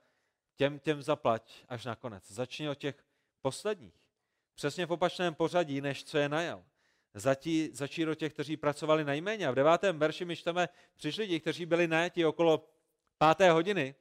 [0.56, 2.32] těm, těm zaplať až nakonec.
[2.32, 2.96] Začni od těch
[3.44, 3.94] posledních.
[4.56, 6.64] Přesně v opačném pořadí, než co je najal.
[7.14, 9.48] Zatí, začí do těch, kteří pracovali nejméně.
[9.48, 12.70] A v devátém verši my čteme, přišli ti, kteří byli najati okolo
[13.18, 13.96] páté hodiny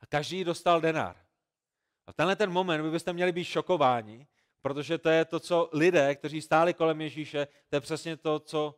[0.00, 1.16] a každý dostal denár.
[2.06, 4.26] A tenhle ten moment by byste měli být šokováni,
[4.62, 8.74] protože to je to, co lidé, kteří stáli kolem Ježíše, to je přesně to, co,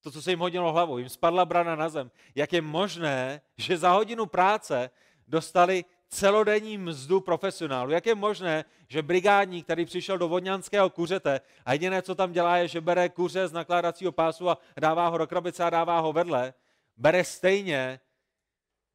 [0.00, 0.98] to, co se jim hodilo hlavou.
[0.98, 2.10] Jim spadla brana na zem.
[2.34, 4.90] Jak je možné, že za hodinu práce
[5.28, 7.90] dostali celodenní mzdu profesionálu.
[7.90, 12.56] Jak je možné, že brigádník, který přišel do vodňanského kuřete a jediné, co tam dělá,
[12.56, 16.12] je, že bere kuře z nakládacího pásu a dává ho do krabice a dává ho
[16.12, 16.54] vedle,
[16.96, 18.00] bere stejně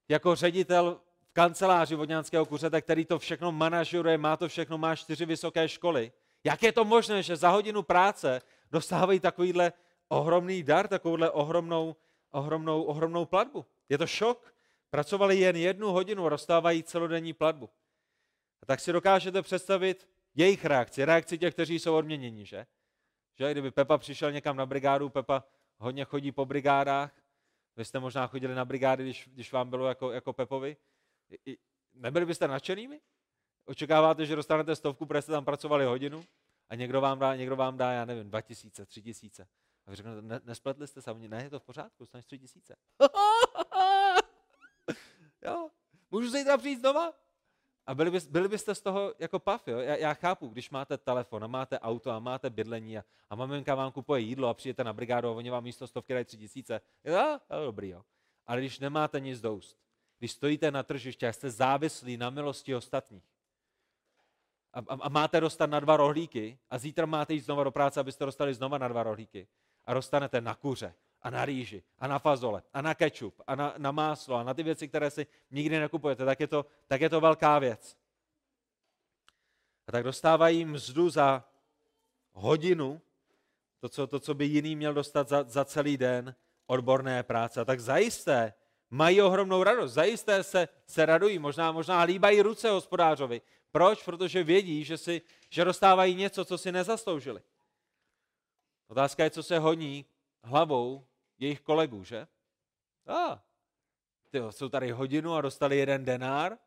[0.10, 1.00] jako ředitel
[1.30, 6.12] v kanceláři vodňanského kuřete, který to všechno manažuje, má to všechno, má čtyři vysoké školy.
[6.44, 9.74] Jak je to možné, že za hodinu práce dostávají takovýhle
[10.08, 11.96] ohromný dar, takovouhle ohromnou,
[12.32, 13.66] ohromnou, ohromnou platbu?
[13.90, 14.53] Je to šok.
[14.94, 17.70] Pracovali jen jednu hodinu a dostávají celodenní platbu.
[18.62, 22.66] A tak si dokážete představit jejich reakci, reakci těch, kteří jsou odměněni, že?
[23.40, 25.44] Že kdyby Pepa přišel někam na brigádu, Pepa
[25.78, 27.12] hodně chodí po brigádách,
[27.76, 30.78] vy jste možná chodili na brigády, když, když vám bylo jako, jako Pepovi,
[31.46, 31.58] I,
[31.94, 33.02] nebyli byste nadšenými?
[33.66, 36.26] Očekáváte, že dostanete stovku, protože jste tam pracovali hodinu
[36.70, 39.48] a někdo vám dá, někdo vám dá já nevím, dva tisíce, tři tisíce.
[39.86, 42.76] A vy řeknete, ne, nespletli jste se, ne, je to v pořádku, dostaneš tři tisíce.
[45.46, 45.70] Jo?
[46.12, 47.14] Můžu zítra přijít znova?
[47.86, 49.80] A byli, bys, byli byste z toho jako pav, jo?
[49.80, 53.76] Já, já chápu, když máte telefon a máte auto a máte bydlení a, a maminka
[53.76, 56.82] vám kupuje jídlo a přijete na brigádu a oni vám místo stovky dají tři tisíce.
[57.04, 58.04] Jo, jo, dobrý, jo.
[58.48, 59.78] Ale když nemáte nic doust,
[60.20, 63.24] když stojíte na tržišti a jste závislí na milosti ostatních
[64.74, 68.00] a, a, a máte dostat na dva rohlíky a zítra máte jít znova do práce,
[68.00, 69.48] abyste dostali znova na dva rohlíky
[69.86, 73.74] a dostanete na kuře a na rýži a na fazole a na kečup a na,
[73.78, 77.10] na máslo a na ty věci, které si nikdy nekupujete, tak je to, tak je
[77.10, 77.98] to velká věc.
[79.88, 81.44] A tak dostávají mzdu za
[82.32, 83.02] hodinu,
[83.80, 87.62] to, co, to, co by jiný měl dostat za, za celý den odborné práce.
[87.62, 88.54] A tak zajisté
[88.90, 93.42] mají ohromnou radost, zajisté se, se radují, možná, možná líbají ruce hospodářovi.
[93.72, 94.04] Proč?
[94.04, 97.42] Protože vědí, že, si, že dostávají něco, co si nezasloužili.
[98.88, 100.06] Otázka je, co se honí
[100.44, 101.06] hlavou
[101.44, 102.28] jejich kolegů, že?
[103.08, 103.44] A,
[104.30, 106.58] ty jsou tady hodinu a dostali jeden denár,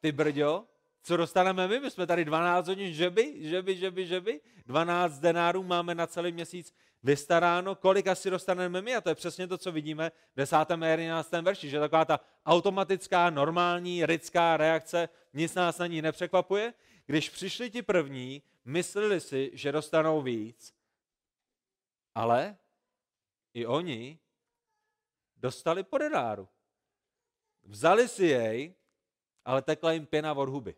[0.00, 0.64] ty brďo,
[1.02, 1.80] co dostaneme my?
[1.80, 4.40] My jsme tady 12 hodin žeby, žeby, žeby, žeby.
[4.66, 7.74] 12 denárů máme na celý měsíc vystaráno.
[7.74, 8.94] Kolik asi dostaneme my?
[8.94, 10.56] A to je přesně to, co vidíme v 10.
[10.56, 11.32] a 11.
[11.32, 16.74] verši, že taková ta automatická, normální, lidská reakce, nic nás na ní nepřekvapuje.
[17.06, 20.74] Když přišli ti první, mysleli si, že dostanou víc,
[22.14, 22.56] ale
[23.56, 24.18] i oni
[25.36, 26.48] dostali po denáru.
[27.64, 28.74] Vzali si jej,
[29.44, 30.74] ale tekla jim pěna od huby.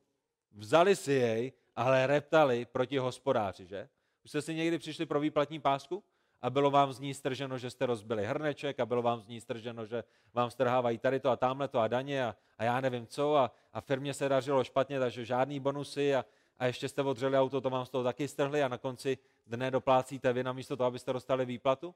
[0.53, 3.89] Vzali si jej, ale reptali proti hospodáři, že?
[4.25, 6.05] Už jste si někdy přišli pro výplatní pásku
[6.43, 9.41] a bylo vám z ní strženo, že jste rozbili hrneček a bylo vám z ní
[9.41, 13.07] strženo, že vám strhávají tady to a tamhle to a daně a, a já nevím
[13.07, 16.25] co a, a firmě se dařilo špatně, takže žádný bonusy a,
[16.59, 19.71] a ještě jste odřeli auto, to vám z toho taky strhli a na konci dne
[19.71, 21.95] doplácíte vy namísto toho, abyste dostali výplatu?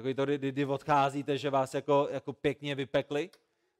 [0.00, 3.30] Takový to, kdy, kdy odcházíte, že vás jako, jako pěkně vypekli.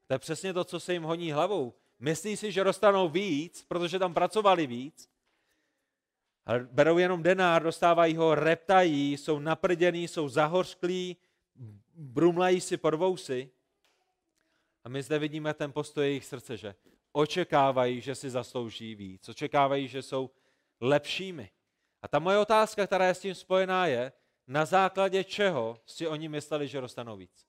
[0.07, 1.73] To je přesně to, co se jim honí hlavou.
[1.99, 5.09] Myslí si, že dostanou víc, protože tam pracovali víc,
[6.45, 11.17] ale berou jenom denár, dostávají ho, reptají, jsou naprděný, jsou zahořklí,
[11.95, 13.49] brumlají si pod vousy.
[14.83, 16.75] A my zde vidíme ten postoj jejich srdce, že
[17.11, 20.29] očekávají, že si zaslouží víc, očekávají, že jsou
[20.81, 21.51] lepšími.
[22.01, 24.11] A ta moje otázka, která je s tím spojená, je,
[24.51, 27.47] na základě čeho si oni mysleli, že dostanou víc.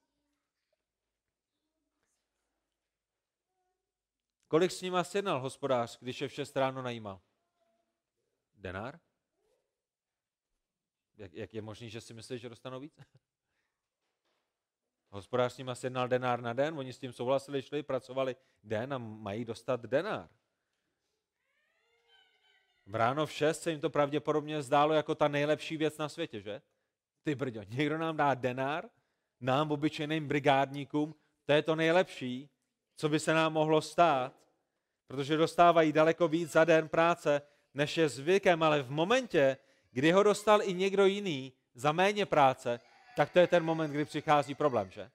[4.49, 7.21] Kolik s nima sjednal hospodář, když je v 6 ráno najímal?
[8.55, 9.01] Denár?
[11.17, 12.95] Jak, jak je možný, že si myslí, že dostanou víc?
[15.11, 18.99] Hospodář s nima sjednal denár na den, oni s tím souhlasili, šli, pracovali den a
[18.99, 20.29] mají dostat denár.
[22.87, 26.41] V ráno v 6 se jim to pravděpodobně zdálo jako ta nejlepší věc na světě,
[26.41, 26.63] že?
[27.23, 28.85] Ty brďo, někdo nám dá denár,
[29.41, 32.49] nám obyčejným brigádníkům, to je to nejlepší,
[32.97, 34.33] co by se nám mohlo stát,
[35.07, 37.43] protože dostávají daleko víc za den práce,
[37.75, 39.57] než je zvykem, ale v momentě,
[39.91, 42.81] kdy ho dostal i někdo jiný za méně práce,
[43.17, 45.11] tak to je ten moment, kdy přichází problém, že?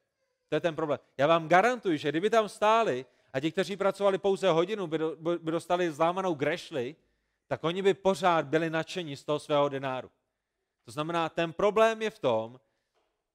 [0.50, 1.00] To je ten problém.
[1.18, 5.16] Já vám garantuji, že kdyby tam stáli a ti, kteří pracovali pouze hodinu, by, do,
[5.16, 6.96] by dostali zlámanou grešli,
[7.48, 10.12] tak oni by pořád byli nadšení z toho svého denáru.
[10.88, 12.60] To znamená, ten problém je v tom,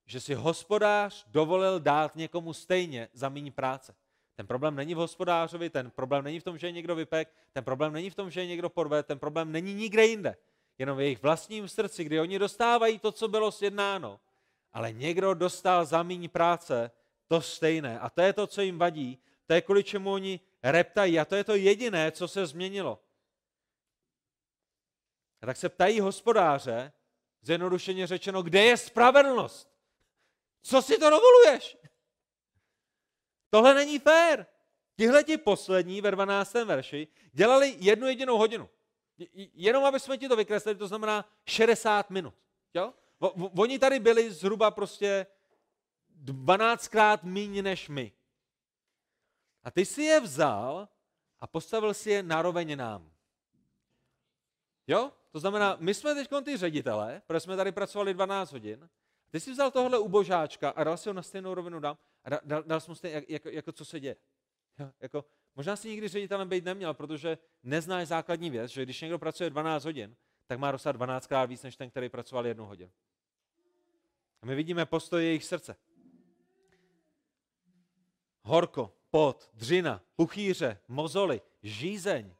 [0.05, 3.95] že si hospodář dovolil dát někomu stejně za méně práce.
[4.35, 7.63] Ten problém není v hospodářovi, ten problém není v tom, že je někdo vypek, ten
[7.63, 10.37] problém není v tom, že je někdo porve, ten problém není nikde jinde.
[10.77, 14.19] Jenom v jejich vlastním srdci, kdy oni dostávají to, co bylo sjednáno,
[14.71, 16.91] ale někdo dostal za méně práce
[17.27, 17.99] to stejné.
[17.99, 21.35] A to je to, co jim vadí, to je kvůli čemu oni reptají a to
[21.35, 22.99] je to jediné, co se změnilo.
[25.41, 26.91] A tak se ptají hospodáře,
[27.43, 29.69] zjednodušeně řečeno, kde je spravedlnost?
[30.61, 31.77] Co si to dovoluješ?
[33.49, 34.45] Tohle není fér.
[34.95, 36.53] Tihle ti poslední ve 12.
[36.53, 38.69] verši dělali jednu jedinou hodinu.
[39.53, 42.33] Jenom aby jsme ti to vykreslili, to znamená 60 minut.
[42.73, 42.93] Jo?
[43.59, 45.25] Oni tady byli zhruba prostě
[46.23, 48.11] 12krát méně než my.
[49.63, 50.89] A ty si je vzal
[51.39, 53.11] a postavil si je naroveň nám.
[54.87, 55.11] Jo?
[55.33, 58.89] To znamená, my jsme teď ty ředitele, protože jsme tady pracovali 12 hodin,
[59.29, 62.63] ty jsi vzal tohle ubožáčka a dal si ho na stejnou rovinu dám a dal,
[62.63, 64.15] dal, jsi mu stejně, jak, jako, jako, co se děje.
[64.79, 64.91] Jo?
[64.99, 69.49] Jako, možná si nikdy ředitelem být neměl, protože neznáš základní věc, že když někdo pracuje
[69.49, 70.15] 12 hodin,
[70.47, 72.91] tak má dostat 12 krát víc, než ten, který pracoval jednu hodinu.
[74.41, 75.75] A my vidíme postoj jejich srdce.
[78.41, 82.35] Horko, pot, dřina, puchýře, mozoly, žízeň,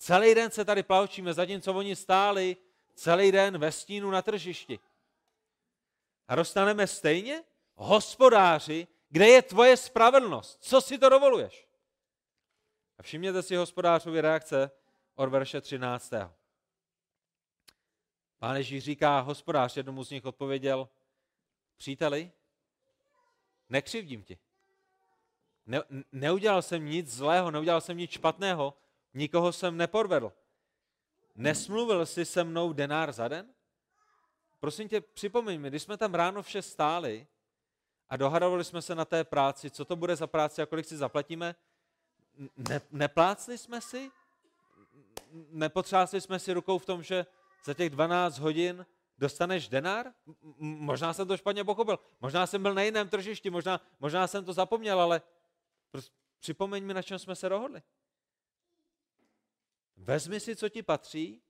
[0.00, 2.56] Celý den se tady plavčíme, zatímco oni stáli
[2.94, 4.80] celý den ve stínu na tržišti.
[6.28, 7.44] A dostaneme stejně?
[7.74, 10.58] Hospodáři, kde je tvoje spravedlnost?
[10.62, 11.68] Co si to dovoluješ?
[12.98, 14.70] A všimněte si hospodářovi reakce
[15.14, 16.12] od verše 13.
[18.38, 20.88] Pán Ježíš říká, hospodář jednomu z nich odpověděl,
[21.76, 22.32] příteli,
[23.68, 24.38] nekřivdím ti.
[25.66, 25.82] Ne,
[26.12, 28.74] neudělal jsem nic zlého, neudělal jsem nic špatného,
[29.14, 30.32] Nikoho jsem neporvedl.
[31.34, 33.54] Nesmluvil jsi se mnou denár za den?
[34.60, 37.26] Prosím tě, připomeň mi, když jsme tam ráno vše stáli
[38.08, 40.96] a dohadovali jsme se na té práci, co to bude za práci a kolik si
[40.96, 41.54] zaplatíme,
[42.56, 44.10] ne, neplácli jsme si?
[45.50, 47.26] Nepotřásli jsme si rukou v tom, že
[47.64, 48.86] za těch 12 hodin
[49.18, 50.12] dostaneš denár?
[50.58, 51.98] Možná jsem to špatně pochopil.
[52.20, 55.22] Možná jsem byl na jiném tržišti, možná, možná jsem to zapomněl, ale
[55.90, 57.82] prostě připomeň mi, na čem jsme se dohodli.
[60.00, 61.42] Vezmi si, co ti patří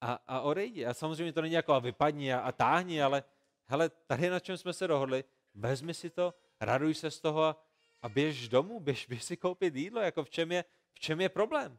[0.00, 0.86] a, a odejdi.
[0.86, 3.24] A samozřejmě to není jako a vypadni a, a táhni, ale
[3.66, 7.64] hele, tady na čem jsme se dohodli, vezmi si to, raduj se z toho a,
[8.02, 11.28] a běž domů, běž, běž si koupit jídlo, jako v čem je, v čem je
[11.28, 11.78] problém.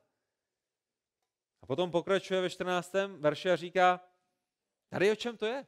[1.62, 2.94] A potom pokračuje ve 14.
[3.18, 4.02] verši a říká,
[4.90, 5.66] tady o čem to je?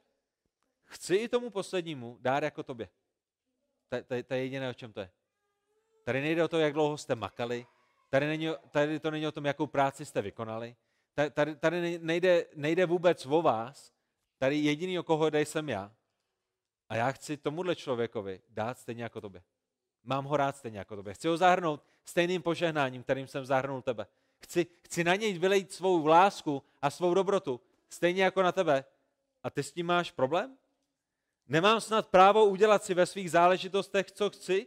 [0.84, 2.88] Chci i tomu poslednímu dát jako tobě.
[4.06, 5.10] To je jediné, o čem to je.
[6.04, 7.66] Tady nejde o to, jak dlouho jste makali,
[8.10, 10.76] Tady, není, tady to není o tom, jakou práci jste vykonali.
[11.34, 13.92] Tady, tady, nejde, nejde vůbec o vás.
[14.38, 15.92] Tady jediný, o koho jde, jsem já.
[16.88, 19.42] A já chci tomuhle člověkovi dát stejně jako tobě.
[20.02, 21.14] Mám ho rád stejně jako tobě.
[21.14, 24.06] Chci ho zahrnout stejným požehnáním, kterým jsem zahrnul tebe.
[24.40, 27.60] Chci, chci na něj vylejt svou lásku a svou dobrotu,
[27.90, 28.84] stejně jako na tebe.
[29.42, 30.58] A ty s tím máš problém?
[31.46, 34.66] Nemám snad právo udělat si ve svých záležitostech, co chci?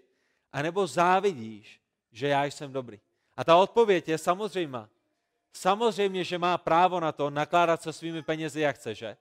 [0.51, 2.99] A nebo závidíš, že já jsem dobrý?
[3.41, 4.89] A ta odpověď je samozřejmá.
[5.53, 9.17] Samozřejmě, že má právo na to nakládat se svými penězi, jak chce, že?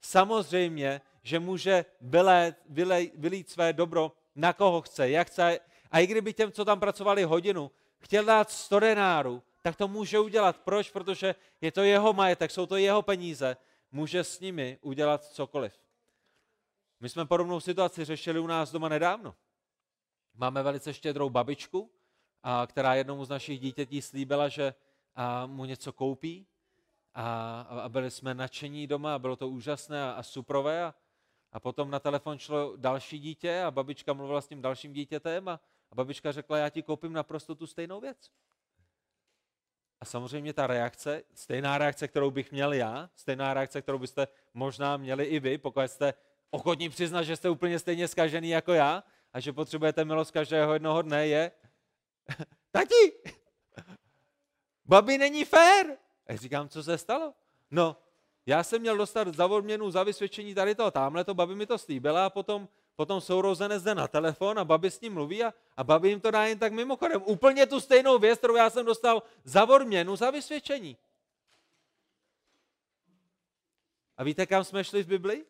[0.00, 5.60] Samozřejmě, že může vylét, vylej, vylít své dobro na koho chce, jak chce.
[5.90, 10.18] A i kdyby těm, co tam pracovali hodinu, chtěl dát 100 denárů, tak to může
[10.18, 10.56] udělat.
[10.56, 10.90] Proč?
[10.90, 13.56] Protože je to jeho majetek, jsou to jeho peníze.
[13.92, 15.72] Může s nimi udělat cokoliv.
[17.00, 19.34] My jsme podobnou situaci řešili u nás doma nedávno.
[20.34, 21.90] Máme velice štědrou babičku,
[22.66, 24.74] která jednomu z našich dítětí slíbila, že
[25.46, 26.46] mu něco koupí.
[27.14, 30.92] A, byli jsme nadšení doma a bylo to úžasné a, suprové.
[31.52, 35.60] A, potom na telefon šlo další dítě a babička mluvila s tím dalším dítětem a,
[35.90, 38.30] a babička řekla, já ti koupím naprosto tu stejnou věc.
[40.00, 44.96] A samozřejmě ta reakce, stejná reakce, kterou bych měl já, stejná reakce, kterou byste možná
[44.96, 46.14] měli i vy, pokud jste
[46.50, 51.02] ochotní přiznat, že jste úplně stejně zkažený jako já a že potřebujete milost každého jednoho
[51.02, 51.50] dne, je
[52.70, 53.12] Tati,
[54.84, 55.98] babi není fér.
[56.26, 57.34] A říkám, co se stalo?
[57.70, 57.96] No,
[58.46, 61.78] já jsem měl dostat za odměnu za vysvědčení tady toho, tamhle to babi mi to
[61.78, 65.84] slíbila a potom, potom sourozenec jde na telefon a babi s ním mluví a, a
[65.84, 67.22] babi jim to dá jen tak mimochodem.
[67.24, 70.96] Úplně tu stejnou věc, kterou já jsem dostal za odměnu za vysvědčení.
[74.16, 75.46] A víte, kam jsme šli v Biblii?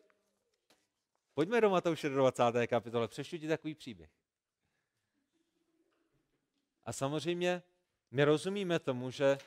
[1.33, 2.43] Pojďme do Matouše do 20.
[2.67, 4.09] kapitole, přešlu ti takový příběh.
[6.85, 7.63] A samozřejmě
[8.11, 9.37] my rozumíme tomu, že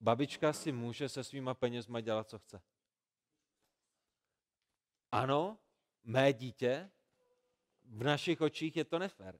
[0.00, 2.62] babička si může se svýma penězma dělat, co chce.
[5.12, 5.58] Ano,
[6.04, 6.90] mé dítě,
[7.84, 9.38] v našich očích je to nefér.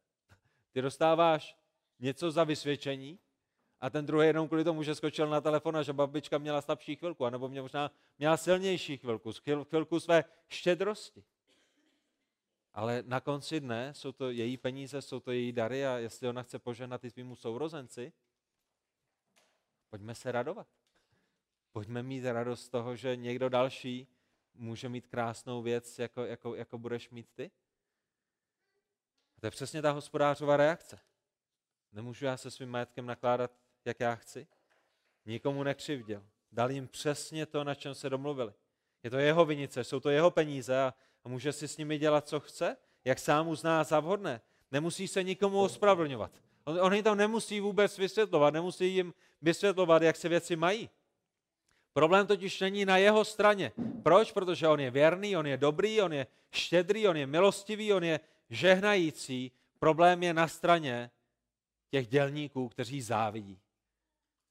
[0.73, 1.57] Ty dostáváš
[1.99, 3.19] něco za vysvědčení
[3.81, 6.97] a ten druhý jenom kvůli tomu, že skočil na telefon a že babička měla slabší
[6.97, 9.33] chvilku, anebo mě možná měla silnější chvilku,
[9.65, 11.25] chvilku své štědrosti.
[12.77, 16.43] Ale na konci dne jsou to její peníze, jsou to její dary a jestli ona
[16.43, 18.13] chce poženat i svýmu sourozenci,
[19.91, 20.69] pojďme se radovat.
[21.73, 24.09] Pojďme mít radost z toho, že někdo další
[24.55, 27.51] může mít krásnou věc, jako, jako, jako budeš mít ty.
[29.37, 30.99] A to je přesně ta hospodářová reakce.
[31.93, 33.53] Nemůžu já se svým majetkem nakládat,
[33.85, 34.47] jak já chci.
[35.27, 36.27] Nikomu nekřivděl.
[36.53, 38.55] Dal jim přesně to, na čem se domluvili.
[39.03, 40.95] Je to jeho vinice, jsou to jeho peníze a,
[41.27, 44.41] a může si s nimi dělat, co chce, jak sám uzná za vhodné.
[44.73, 46.31] Nemusí se nikomu ospravedlňovat.
[46.65, 50.91] On, on jim to nemusí vůbec vysvětlovat, nemusí jim vysvětlovat, jak se věci mají.
[51.93, 53.73] Problém totiž není na jeho straně.
[54.03, 54.33] Proč?
[54.33, 58.21] Protože on je věrný, on je dobrý, on je štědrý, on je milostivý, on je
[58.51, 59.53] žehnající.
[59.79, 61.11] Problém je na straně
[61.91, 63.59] těch dělníků, kteří závidí.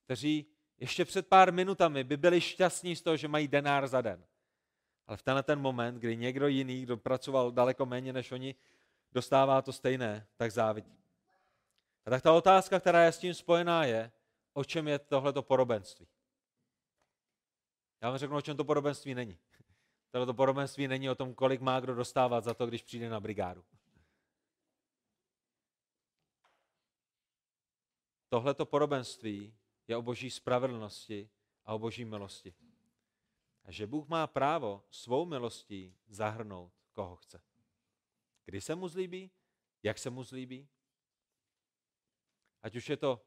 [0.06, 0.46] Kteří
[0.80, 4.26] ještě před pár minutami by byli šťastní z toho, že mají denár za den.
[5.08, 8.56] Ale v tenhle ten moment, kdy někdo jiný, kdo pracoval daleko méně než oni,
[9.12, 10.97] dostává to stejné, tak závidí.
[12.06, 14.12] A tak ta otázka, která je s tím spojená, je,
[14.53, 16.08] o čem je tohleto porobenství.
[18.01, 19.38] Já vám řeknu, o čem to porobenství není.
[20.12, 23.64] Tohleto porobenství není o tom, kolik má kdo dostávat za to, když přijde na brigádu.
[28.30, 29.53] Tohleto porobenství
[29.88, 31.30] je o boží spravedlnosti
[31.66, 32.53] a o boží milosti.
[33.66, 37.41] A že Bůh má právo svou milostí zahrnout, koho chce.
[38.45, 39.32] Kdy se mu zlíbí,
[39.84, 40.68] jak se mu zlíbí.
[42.61, 43.26] Ať už je to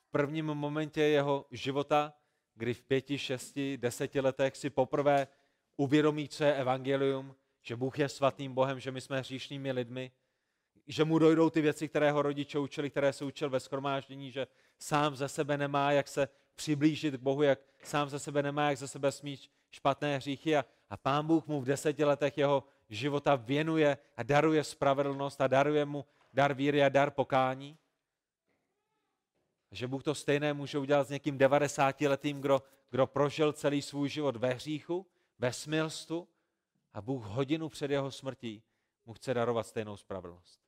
[0.00, 2.14] v prvním momentě jeho života,
[2.54, 5.28] kdy v pěti, šesti, deseti letech si poprvé
[5.76, 10.12] uvědomí, co je evangelium, že Bůh je svatým Bohem, že my jsme hříšnými lidmi,
[10.86, 14.46] že mu dojdou ty věci, které ho rodiče učili, které se učil ve schromáždění, že
[14.78, 16.28] sám ze sebe nemá, jak se
[16.62, 20.64] přiblížit k Bohu, jak sám ze sebe nemá, jak ze sebe smít špatné hříchy a,
[20.90, 25.84] a pán Bůh mu v deseti letech jeho života věnuje a daruje spravedlnost a daruje
[25.84, 27.78] mu dar víry a dar pokání.
[29.70, 34.36] Že Bůh to stejné může udělat s někým 90-letým, kdo, kdo prožil celý svůj život
[34.36, 35.06] ve hříchu,
[35.38, 36.28] ve smilstvu
[36.94, 38.62] a Bůh hodinu před jeho smrtí
[39.06, 40.60] mu chce darovat stejnou spravedlnost.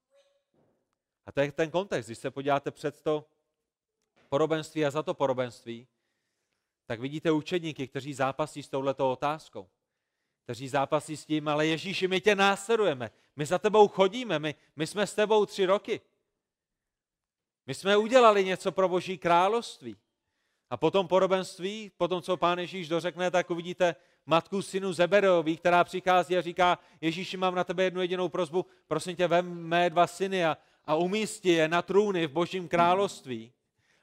[1.26, 2.08] A to je ten kontext.
[2.08, 3.26] Když se podíváte před to
[4.34, 5.86] porobenství a za to porobenství,
[6.86, 9.68] tak vidíte učedníky, kteří zápasí s touhletou otázkou.
[10.42, 14.86] Kteří zápasí s tím, ale Ježíši, my tě následujeme, my za tebou chodíme, my, my
[14.86, 16.00] jsme s tebou tři roky.
[17.66, 19.96] My jsme udělali něco pro Boží království.
[20.70, 23.94] A potom porobenství, potom co pán Ježíš dořekne, tak uvidíte
[24.26, 29.16] matku synu Zebedeový, která přichází a říká, Ježíši, mám na tebe jednu jedinou prozbu, prosím
[29.16, 33.54] tě, vem mé dva syny a, a umísti je na trůny v Božím království.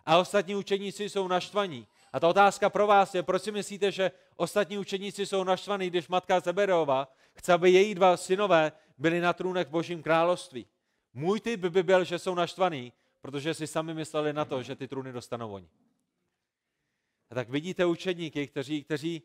[0.06, 1.88] A ostatní učeníci jsou naštvaní.
[2.14, 6.08] A ta otázka pro vás je, proč si myslíte, že ostatní učeníci jsou naštvaní, když
[6.08, 10.68] matka Zebedeova chce, aby její dva synové byli na trůnech v Božím království.
[11.14, 14.88] Můj typ by byl, že jsou naštvaní, protože si sami mysleli na to, že ty
[14.88, 15.70] trůny dostanou oni.
[17.30, 19.22] A tak vidíte učedníky, kteří, kteří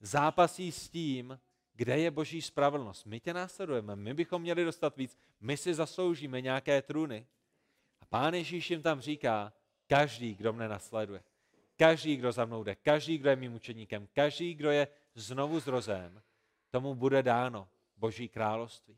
[0.00, 1.40] zápasí s tím,
[1.74, 3.06] kde je boží spravedlnost.
[3.06, 7.26] My tě následujeme, my bychom měli dostat víc, my si zasloužíme nějaké trůny.
[8.00, 9.52] A pán Ježíš jim tam říká,
[9.90, 11.18] každý, kdo mne nasleduje,
[11.74, 16.22] každý, kdo za mnou jde, každý, kdo je mým učeníkem, každý, kdo je znovu zrozen,
[16.70, 18.94] tomu bude dáno Boží království.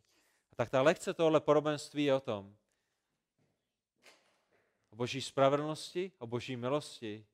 [0.52, 2.56] A tak ta lekce tohle podobenství je o tom,
[4.90, 7.24] o Boží spravedlnosti, o Boží milosti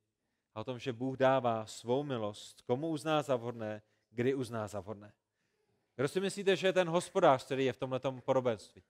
[0.54, 4.80] a o tom, že Bůh dává svou milost, komu uzná za vhodné, kdy uzná za
[4.80, 5.12] vhodné.
[5.96, 8.82] Kdo si myslíte, že je ten hospodář, který je v tomto podobenství?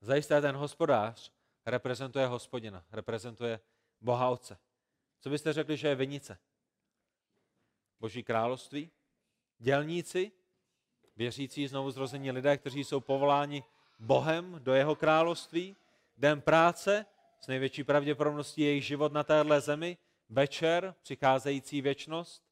[0.00, 1.35] Zajisté ten hospodář
[1.66, 3.60] reprezentuje hospodina, reprezentuje
[4.00, 4.58] Boha Otce.
[5.20, 6.38] Co byste řekli, že je vinice?
[8.00, 8.90] Boží království?
[9.58, 10.32] Dělníci?
[11.16, 13.64] Věřící znovu zrození lidé, kteří jsou povoláni
[13.98, 15.76] Bohem do jeho království?
[16.16, 17.06] Den práce?
[17.40, 19.98] S největší pravděpodobností jejich život na téhle zemi?
[20.28, 20.94] Večer?
[21.02, 22.44] Přicházející věčnost?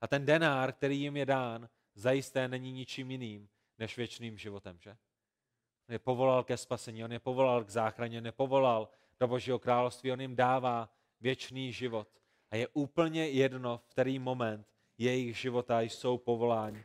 [0.00, 3.48] A ten denár, který jim je dán, zajisté není ničím jiným
[3.78, 4.96] než věčným životem, že?
[5.92, 8.88] On je povolal ke spasení, on je povolal k záchraně, on je povolal
[9.20, 10.88] do Božího království, on jim dává
[11.20, 12.08] věčný život.
[12.50, 14.66] A je úplně jedno, v který moment
[14.98, 16.84] jejich života jsou povoláni.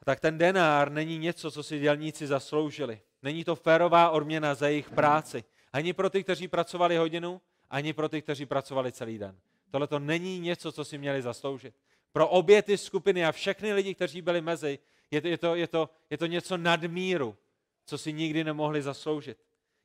[0.00, 3.00] A tak ten denár není něco, co si dělníci zasloužili.
[3.22, 5.44] Není to férová odměna za jejich práci.
[5.72, 7.40] Ani pro ty, kteří pracovali hodinu,
[7.70, 9.38] ani pro ty, kteří pracovali celý den.
[9.70, 11.74] Tohle to není něco, co si měli zasloužit.
[12.12, 14.78] Pro obě ty skupiny a všechny lidi, kteří byli mezi,
[15.10, 17.36] je to, je to, je to, je to něco nadmíru,
[17.84, 19.38] co si nikdy nemohli zasloužit.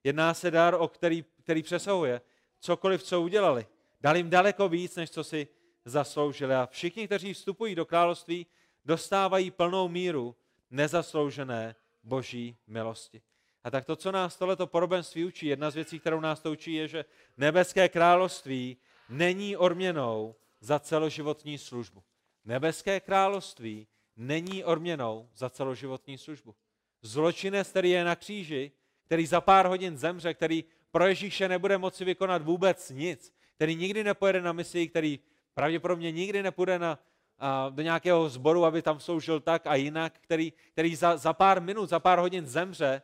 [0.03, 2.21] Jedná se dar, o který, který přesahuje
[2.59, 3.67] cokoliv, co udělali.
[4.01, 5.47] Dal jim daleko víc, než co si
[5.85, 6.55] zasloužili.
[6.55, 8.47] A všichni, kteří vstupují do království,
[8.85, 10.35] dostávají plnou míru
[10.71, 13.21] nezasloužené boží milosti.
[13.63, 16.73] A tak to, co nás tohleto podobenství učí, jedna z věcí, kterou nás to učí,
[16.73, 17.05] je, že
[17.37, 18.77] nebeské království
[19.09, 22.03] není odměnou za celoživotní službu.
[22.45, 26.55] Nebeské království není odměnou za celoživotní službu.
[27.01, 28.71] Zločinec, který je na kříži,
[29.05, 34.03] který za pár hodin zemře, který pro Ježíše nebude moci vykonat vůbec nic, který nikdy
[34.03, 35.19] nepojede na misi, který
[35.53, 36.99] pravděpodobně nikdy nepůjde na,
[37.39, 41.61] a, do nějakého sboru, aby tam sloužil tak a jinak, který, který za, za pár
[41.61, 43.01] minut, za pár hodin zemře,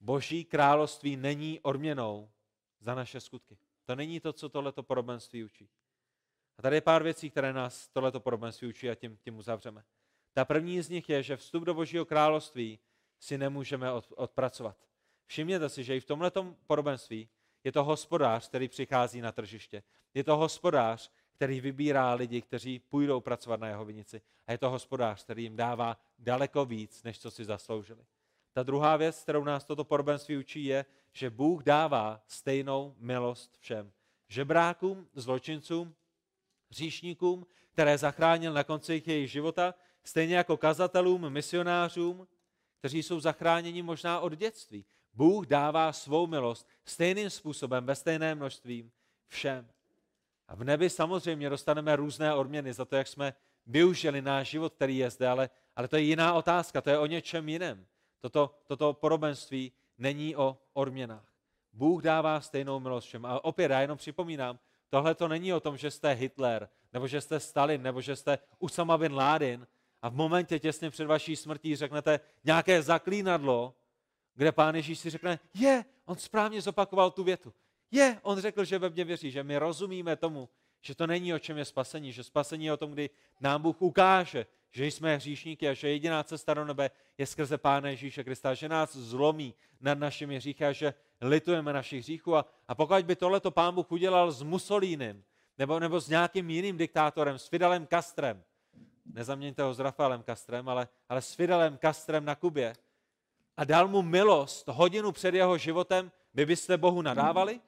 [0.00, 2.30] Boží království není odměnou
[2.80, 3.56] za naše skutky.
[3.84, 5.68] To není to, co tohleto podobenství učí.
[6.62, 9.84] Tady je pár věcí, které nás tohleto podobenství učí a tím, tím uzavřeme.
[10.32, 12.78] Ta první z nich je, že vstup do Božího království
[13.20, 14.76] si nemůžeme od, odpracovat.
[15.26, 17.28] Všimněte si, že i v tomto podobenství
[17.64, 19.82] je to hospodář, který přichází na tržiště.
[20.14, 24.22] Je to hospodář, který vybírá lidi, kteří půjdou pracovat na jeho vinici.
[24.46, 28.04] A je to hospodář, který jim dává daleko víc, než co si zasloužili.
[28.52, 33.92] Ta druhá věc, kterou nás toto podobenství učí, je, že Bůh dává stejnou milost všem.
[34.28, 35.94] Žebrákům, zločincům,
[36.72, 42.28] hříšníkům, které zachránil na konci jejich života, stejně jako kazatelům, misionářům,
[42.78, 44.84] kteří jsou zachráněni možná od dětství.
[45.14, 48.90] Bůh dává svou milost stejným způsobem, ve stejném množství
[49.28, 49.68] všem.
[50.48, 53.34] A v nebi samozřejmě dostaneme různé odměny za to, jak jsme
[53.66, 57.06] využili náš život, který je zde, ale, ale to je jiná otázka, to je o
[57.06, 57.86] něčem jiném.
[58.20, 61.24] Toto, toto podobenství není o odměnách.
[61.72, 63.26] Bůh dává stejnou milost všem.
[63.26, 64.58] A opět já jenom připomínám,
[64.92, 68.38] tohle to není o tom, že jste Hitler, nebo že jste Stalin, nebo že jste
[68.58, 69.66] Usama bin Laden
[70.02, 73.74] a v momentě těsně před vaší smrtí řeknete nějaké zaklínadlo,
[74.34, 77.52] kde pán Ježíš si řekne, je, on správně zopakoval tu větu.
[77.90, 80.48] Je, on řekl, že ve mně věří, že my rozumíme tomu,
[80.80, 83.82] že to není o čem je spasení, že spasení je o tom, kdy nám Bůh
[83.82, 88.54] ukáže, že jsme hříšníky a že jediná cesta do nebe je skrze Pána Ježíše Krista,
[88.54, 92.36] že nás zlomí nad našimi hříchy a že litujeme našich hříchů.
[92.36, 95.22] A, a pokud by tohleto Pán Bůh udělal s Mussolínem,
[95.58, 98.42] nebo, nebo s nějakým jiným diktátorem, s Fidelem Castrem,
[99.04, 102.74] nezaměňte ho s Rafaelem Castrem, ale, ale s Fidelem Castrem na Kubě,
[103.56, 107.60] a dal mu milost hodinu před jeho životem, by byste Bohu nadávali?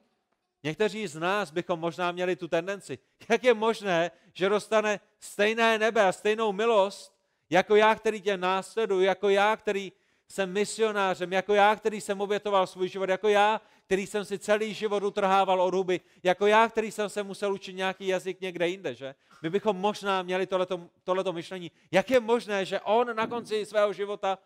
[0.63, 2.99] Někteří z nás bychom možná měli tu tendenci.
[3.29, 7.15] Jak je možné, že dostane stejné nebe a stejnou milost,
[7.49, 9.91] jako já, který tě následuji, jako já, který
[10.29, 14.73] jsem misionářem, jako já, který jsem obětoval svůj život, jako já, který jsem si celý
[14.73, 18.95] život utrhával od huby, jako já, který jsem se musel učit nějaký jazyk někde jinde,
[18.95, 19.15] že?
[19.41, 21.71] My bychom možná měli tohleto, tohleto myšlení.
[21.91, 24.39] Jak je možné, že on na konci svého života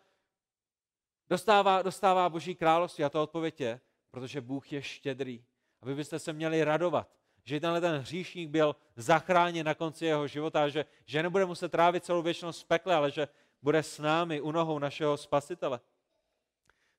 [1.30, 3.04] dostává, dostává Boží království?
[3.04, 5.44] A to odpověď je, protože Bůh je štědrý.
[5.82, 7.08] A vy byste se měli radovat,
[7.44, 12.04] že tenhle ten hříšník byl zachráněn na konci jeho života, že, že nebude muset trávit
[12.04, 13.28] celou věčnost v pekle, ale že
[13.62, 15.80] bude s námi u nohou našeho spasitele.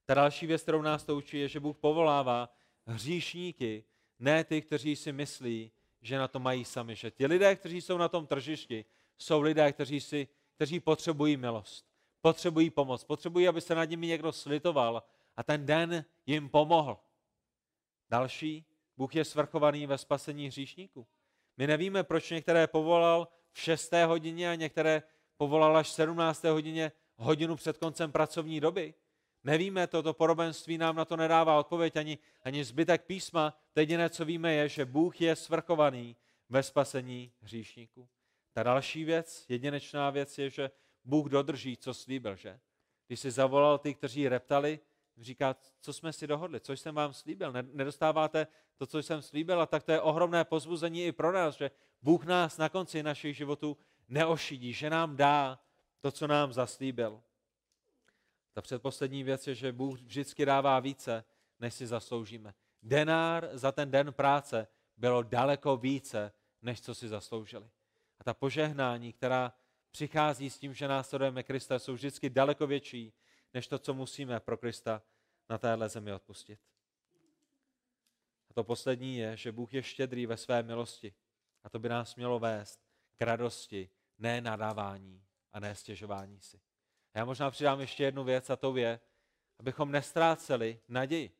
[0.05, 2.49] Ta další věc, kterou nás to učí, je, že Bůh povolává
[2.85, 3.83] hříšníky,
[4.19, 6.95] ne ty, kteří si myslí, že na to mají sami.
[6.95, 8.85] Že ti lidé, kteří jsou na tom tržišti,
[9.17, 11.85] jsou lidé, kteří, si, kteří potřebují milost,
[12.21, 15.03] potřebují pomoc, potřebují, aby se nad nimi někdo slitoval
[15.37, 16.99] a ten den jim pomohl.
[18.09, 18.65] Další,
[18.97, 21.07] Bůh je svrchovaný ve spasení hříšníků.
[21.57, 23.93] My nevíme, proč některé povolal, v 6.
[24.05, 25.03] hodině a některé
[25.41, 26.43] povolal až v 17.
[26.43, 28.93] hodině hodinu před koncem pracovní doby.
[29.43, 33.57] Nevíme to, to porobenství nám na to nedává odpověď ani, ani zbytek písma.
[33.73, 36.15] To jediné, co víme, je, že Bůh je svrchovaný
[36.49, 38.09] ve spasení hříšníků.
[38.53, 40.71] Ta další věc, jedinečná věc je, že
[41.03, 42.59] Bůh dodrží, co slíbil, že?
[43.07, 44.79] Když si zavolal ty, kteří reptali,
[45.17, 47.53] říká, co jsme si dohodli, co jsem vám slíbil.
[47.73, 51.71] Nedostáváte to, co jsem slíbil, a tak to je ohromné pozbuzení i pro nás, že
[52.01, 53.77] Bůh nás na konci našich životů
[54.11, 55.59] neošidí, že nám dá
[55.99, 57.21] to, co nám zaslíbil.
[58.53, 61.23] Ta předposlední věc je, že Bůh vždycky dává více,
[61.59, 62.53] než si zasloužíme.
[62.83, 66.31] Denár za ten den práce bylo daleko více,
[66.61, 67.69] než co si zasloužili.
[68.19, 69.53] A ta požehnání, která
[69.91, 73.13] přichází s tím, že následujeme Krista, jsou vždycky daleko větší,
[73.53, 75.01] než to, co musíme pro Krista
[75.49, 76.59] na téhle zemi odpustit.
[78.49, 81.13] A to poslední je, že Bůh je štědrý ve své milosti.
[81.63, 82.81] A to by nás mělo vést
[83.17, 83.89] k radosti,
[84.21, 86.59] ne nadávání a ne stěžování si.
[87.13, 88.99] Já možná přidám ještě jednu věc a to je,
[89.59, 91.31] abychom nestráceli naději.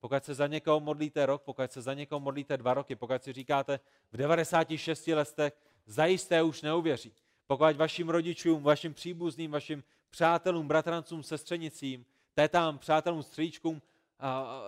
[0.00, 3.32] Pokud se za někoho modlíte rok, pokud se za někoho modlíte dva roky, pokud si
[3.32, 3.80] říkáte
[4.12, 7.12] v 96 letech zajisté už neuvěří.
[7.46, 13.82] Pokud vašim rodičům, vašim příbuzným, vašim přátelům, bratrancům, sestřenicím, tétám, přátelům, stříčkům,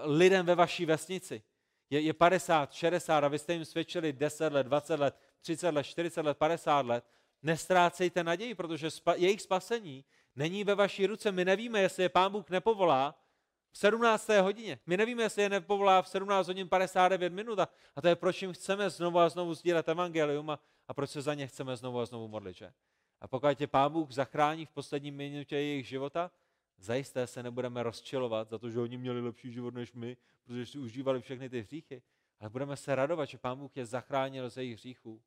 [0.04, 1.42] lidem ve vaší vesnici
[1.90, 5.82] je, je 50, 60 a vy jste jim svědčili 10 let, 20 let, 30 let,
[5.82, 7.04] 40 let, 50 let,
[7.42, 10.04] nestrácejte naději, protože spa, jejich spasení
[10.36, 11.32] není ve vaší ruce.
[11.32, 13.14] My nevíme, jestli je Pán Bůh nepovolá
[13.72, 14.28] v 17.
[14.28, 14.78] hodině.
[14.86, 18.42] My nevíme, jestli je nepovolá v 17 hodin 59 minut a, a to je proč
[18.42, 22.00] jim chceme znovu a znovu sdílet evangelium a, a proč se za ně chceme znovu
[22.00, 22.56] a znovu modlit.
[22.56, 22.72] Že?
[23.20, 26.30] A pokud tě Pán Bůh zachrání v poslední minutě jejich života,
[26.78, 30.78] zajisté se nebudeme rozčilovat za to, že oni měli lepší život než my, protože si
[30.78, 32.02] užívali všechny ty hříchy,
[32.40, 35.22] ale budeme se radovat, že Pán Bůh je zachránil ze jejich hříchů,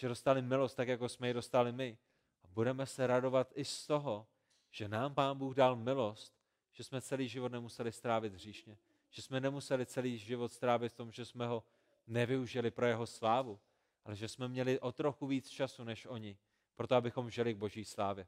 [0.00, 1.98] že dostali milost tak, jako jsme ji dostali my.
[2.44, 4.26] A budeme se radovat i z toho,
[4.70, 6.34] že nám Pán Bůh dal milost,
[6.72, 8.78] že jsme celý život nemuseli strávit hříšně,
[9.10, 11.64] že jsme nemuseli celý život strávit v tom, že jsme ho
[12.06, 13.60] nevyužili pro jeho slávu,
[14.04, 16.38] ale že jsme měli o trochu víc času než oni,
[16.76, 18.26] proto abychom žili k boží slávě.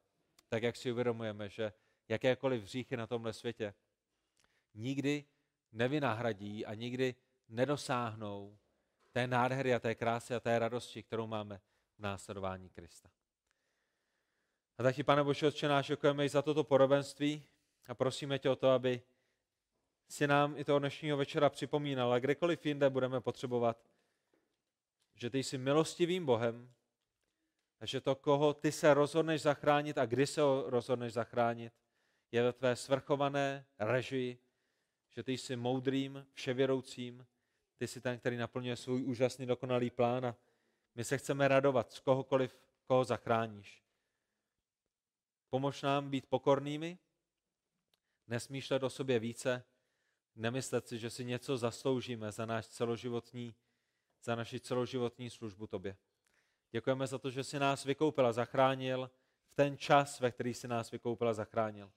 [0.49, 1.73] Tak jak si uvědomujeme, že
[2.09, 3.75] jakékoliv hříchy na tomhle světě
[4.75, 5.25] nikdy
[5.73, 7.15] nevynahradí a nikdy
[7.49, 8.59] nedosáhnou
[9.13, 11.61] té nádhery a té krásy a té radosti, kterou máme
[11.97, 13.11] v následování Krista.
[14.79, 17.45] A taky, pane Bože, Otče náš, děkujeme i za toto podobenství
[17.89, 19.03] a prosíme tě o to, aby
[20.09, 23.89] si nám i toho dnešního večera připomínal a kdekoliv jinde budeme potřebovat,
[25.15, 26.73] že ty jsi milostivým Bohem
[27.81, 31.73] a že to, koho ty se rozhodneš zachránit a kdy se ho rozhodneš zachránit,
[32.33, 34.39] je ve tvé svrchované režii,
[35.11, 37.27] že ty jsi moudrým, vševěroucím,
[37.83, 40.37] ty jsi ten, který naplňuje svůj úžasný dokonalý plán a
[40.95, 43.83] my se chceme radovat z kohokoliv, koho zachráníš.
[45.51, 46.99] Pomož nám být pokornými,
[48.27, 49.65] nesmýšlet o sobě více,
[50.35, 53.55] nemyslet si, že si něco zasloužíme za náš celoživotní,
[54.23, 55.97] za naši celoživotní službu tobě.
[56.71, 59.11] Děkujeme za to, že jsi nás vykoupil a zachránil
[59.47, 61.93] v ten čas, ve který jsi nás vykoupil a zachránil.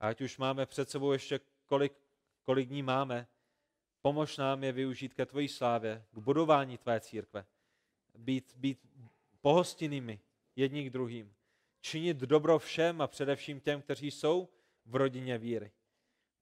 [0.00, 1.92] A ať už máme před sebou ještě kolik,
[2.44, 3.28] kolik dní máme,
[4.02, 7.44] pomož nám je využít ke tvojí slávě, k budování tvé církve.
[8.18, 8.78] Být, být
[9.40, 10.20] pohostinnými
[10.56, 11.34] jedním k druhým.
[11.80, 14.48] Činit dobro všem a především těm, kteří jsou
[14.86, 15.72] v rodině víry.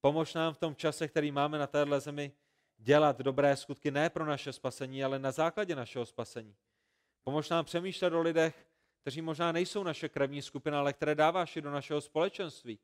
[0.00, 2.32] Pomož nám v tom čase, který máme na téhle zemi,
[2.78, 6.54] dělat dobré skutky ne pro naše spasení, ale na základě našeho spasení.
[7.24, 8.66] Pomož nám přemýšlet o lidech,
[9.00, 12.78] kteří možná nejsou naše krevní skupina, ale které dáváš i do našeho společenství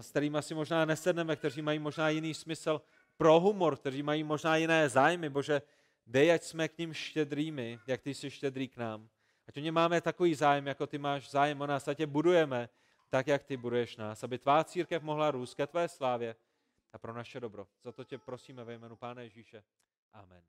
[0.00, 2.80] s kterými si možná nesedneme, kteří mají možná jiný smysl
[3.16, 5.28] pro humor, kteří mají možná jiné zájmy.
[5.28, 5.62] Bože,
[6.06, 9.08] dej, ať jsme k ním štědrými, jak ty jsi štědrý k nám.
[9.48, 12.68] Ať o ně máme takový zájem, jako ty máš zájem o nás, ať tě budujeme
[13.08, 16.36] tak, jak ty buduješ nás, aby tvá církev mohla růst ke tvé slávě
[16.92, 17.66] a pro naše dobro.
[17.82, 19.64] Za to tě prosíme ve jménu Pána Ježíše.
[20.12, 20.42] Amen.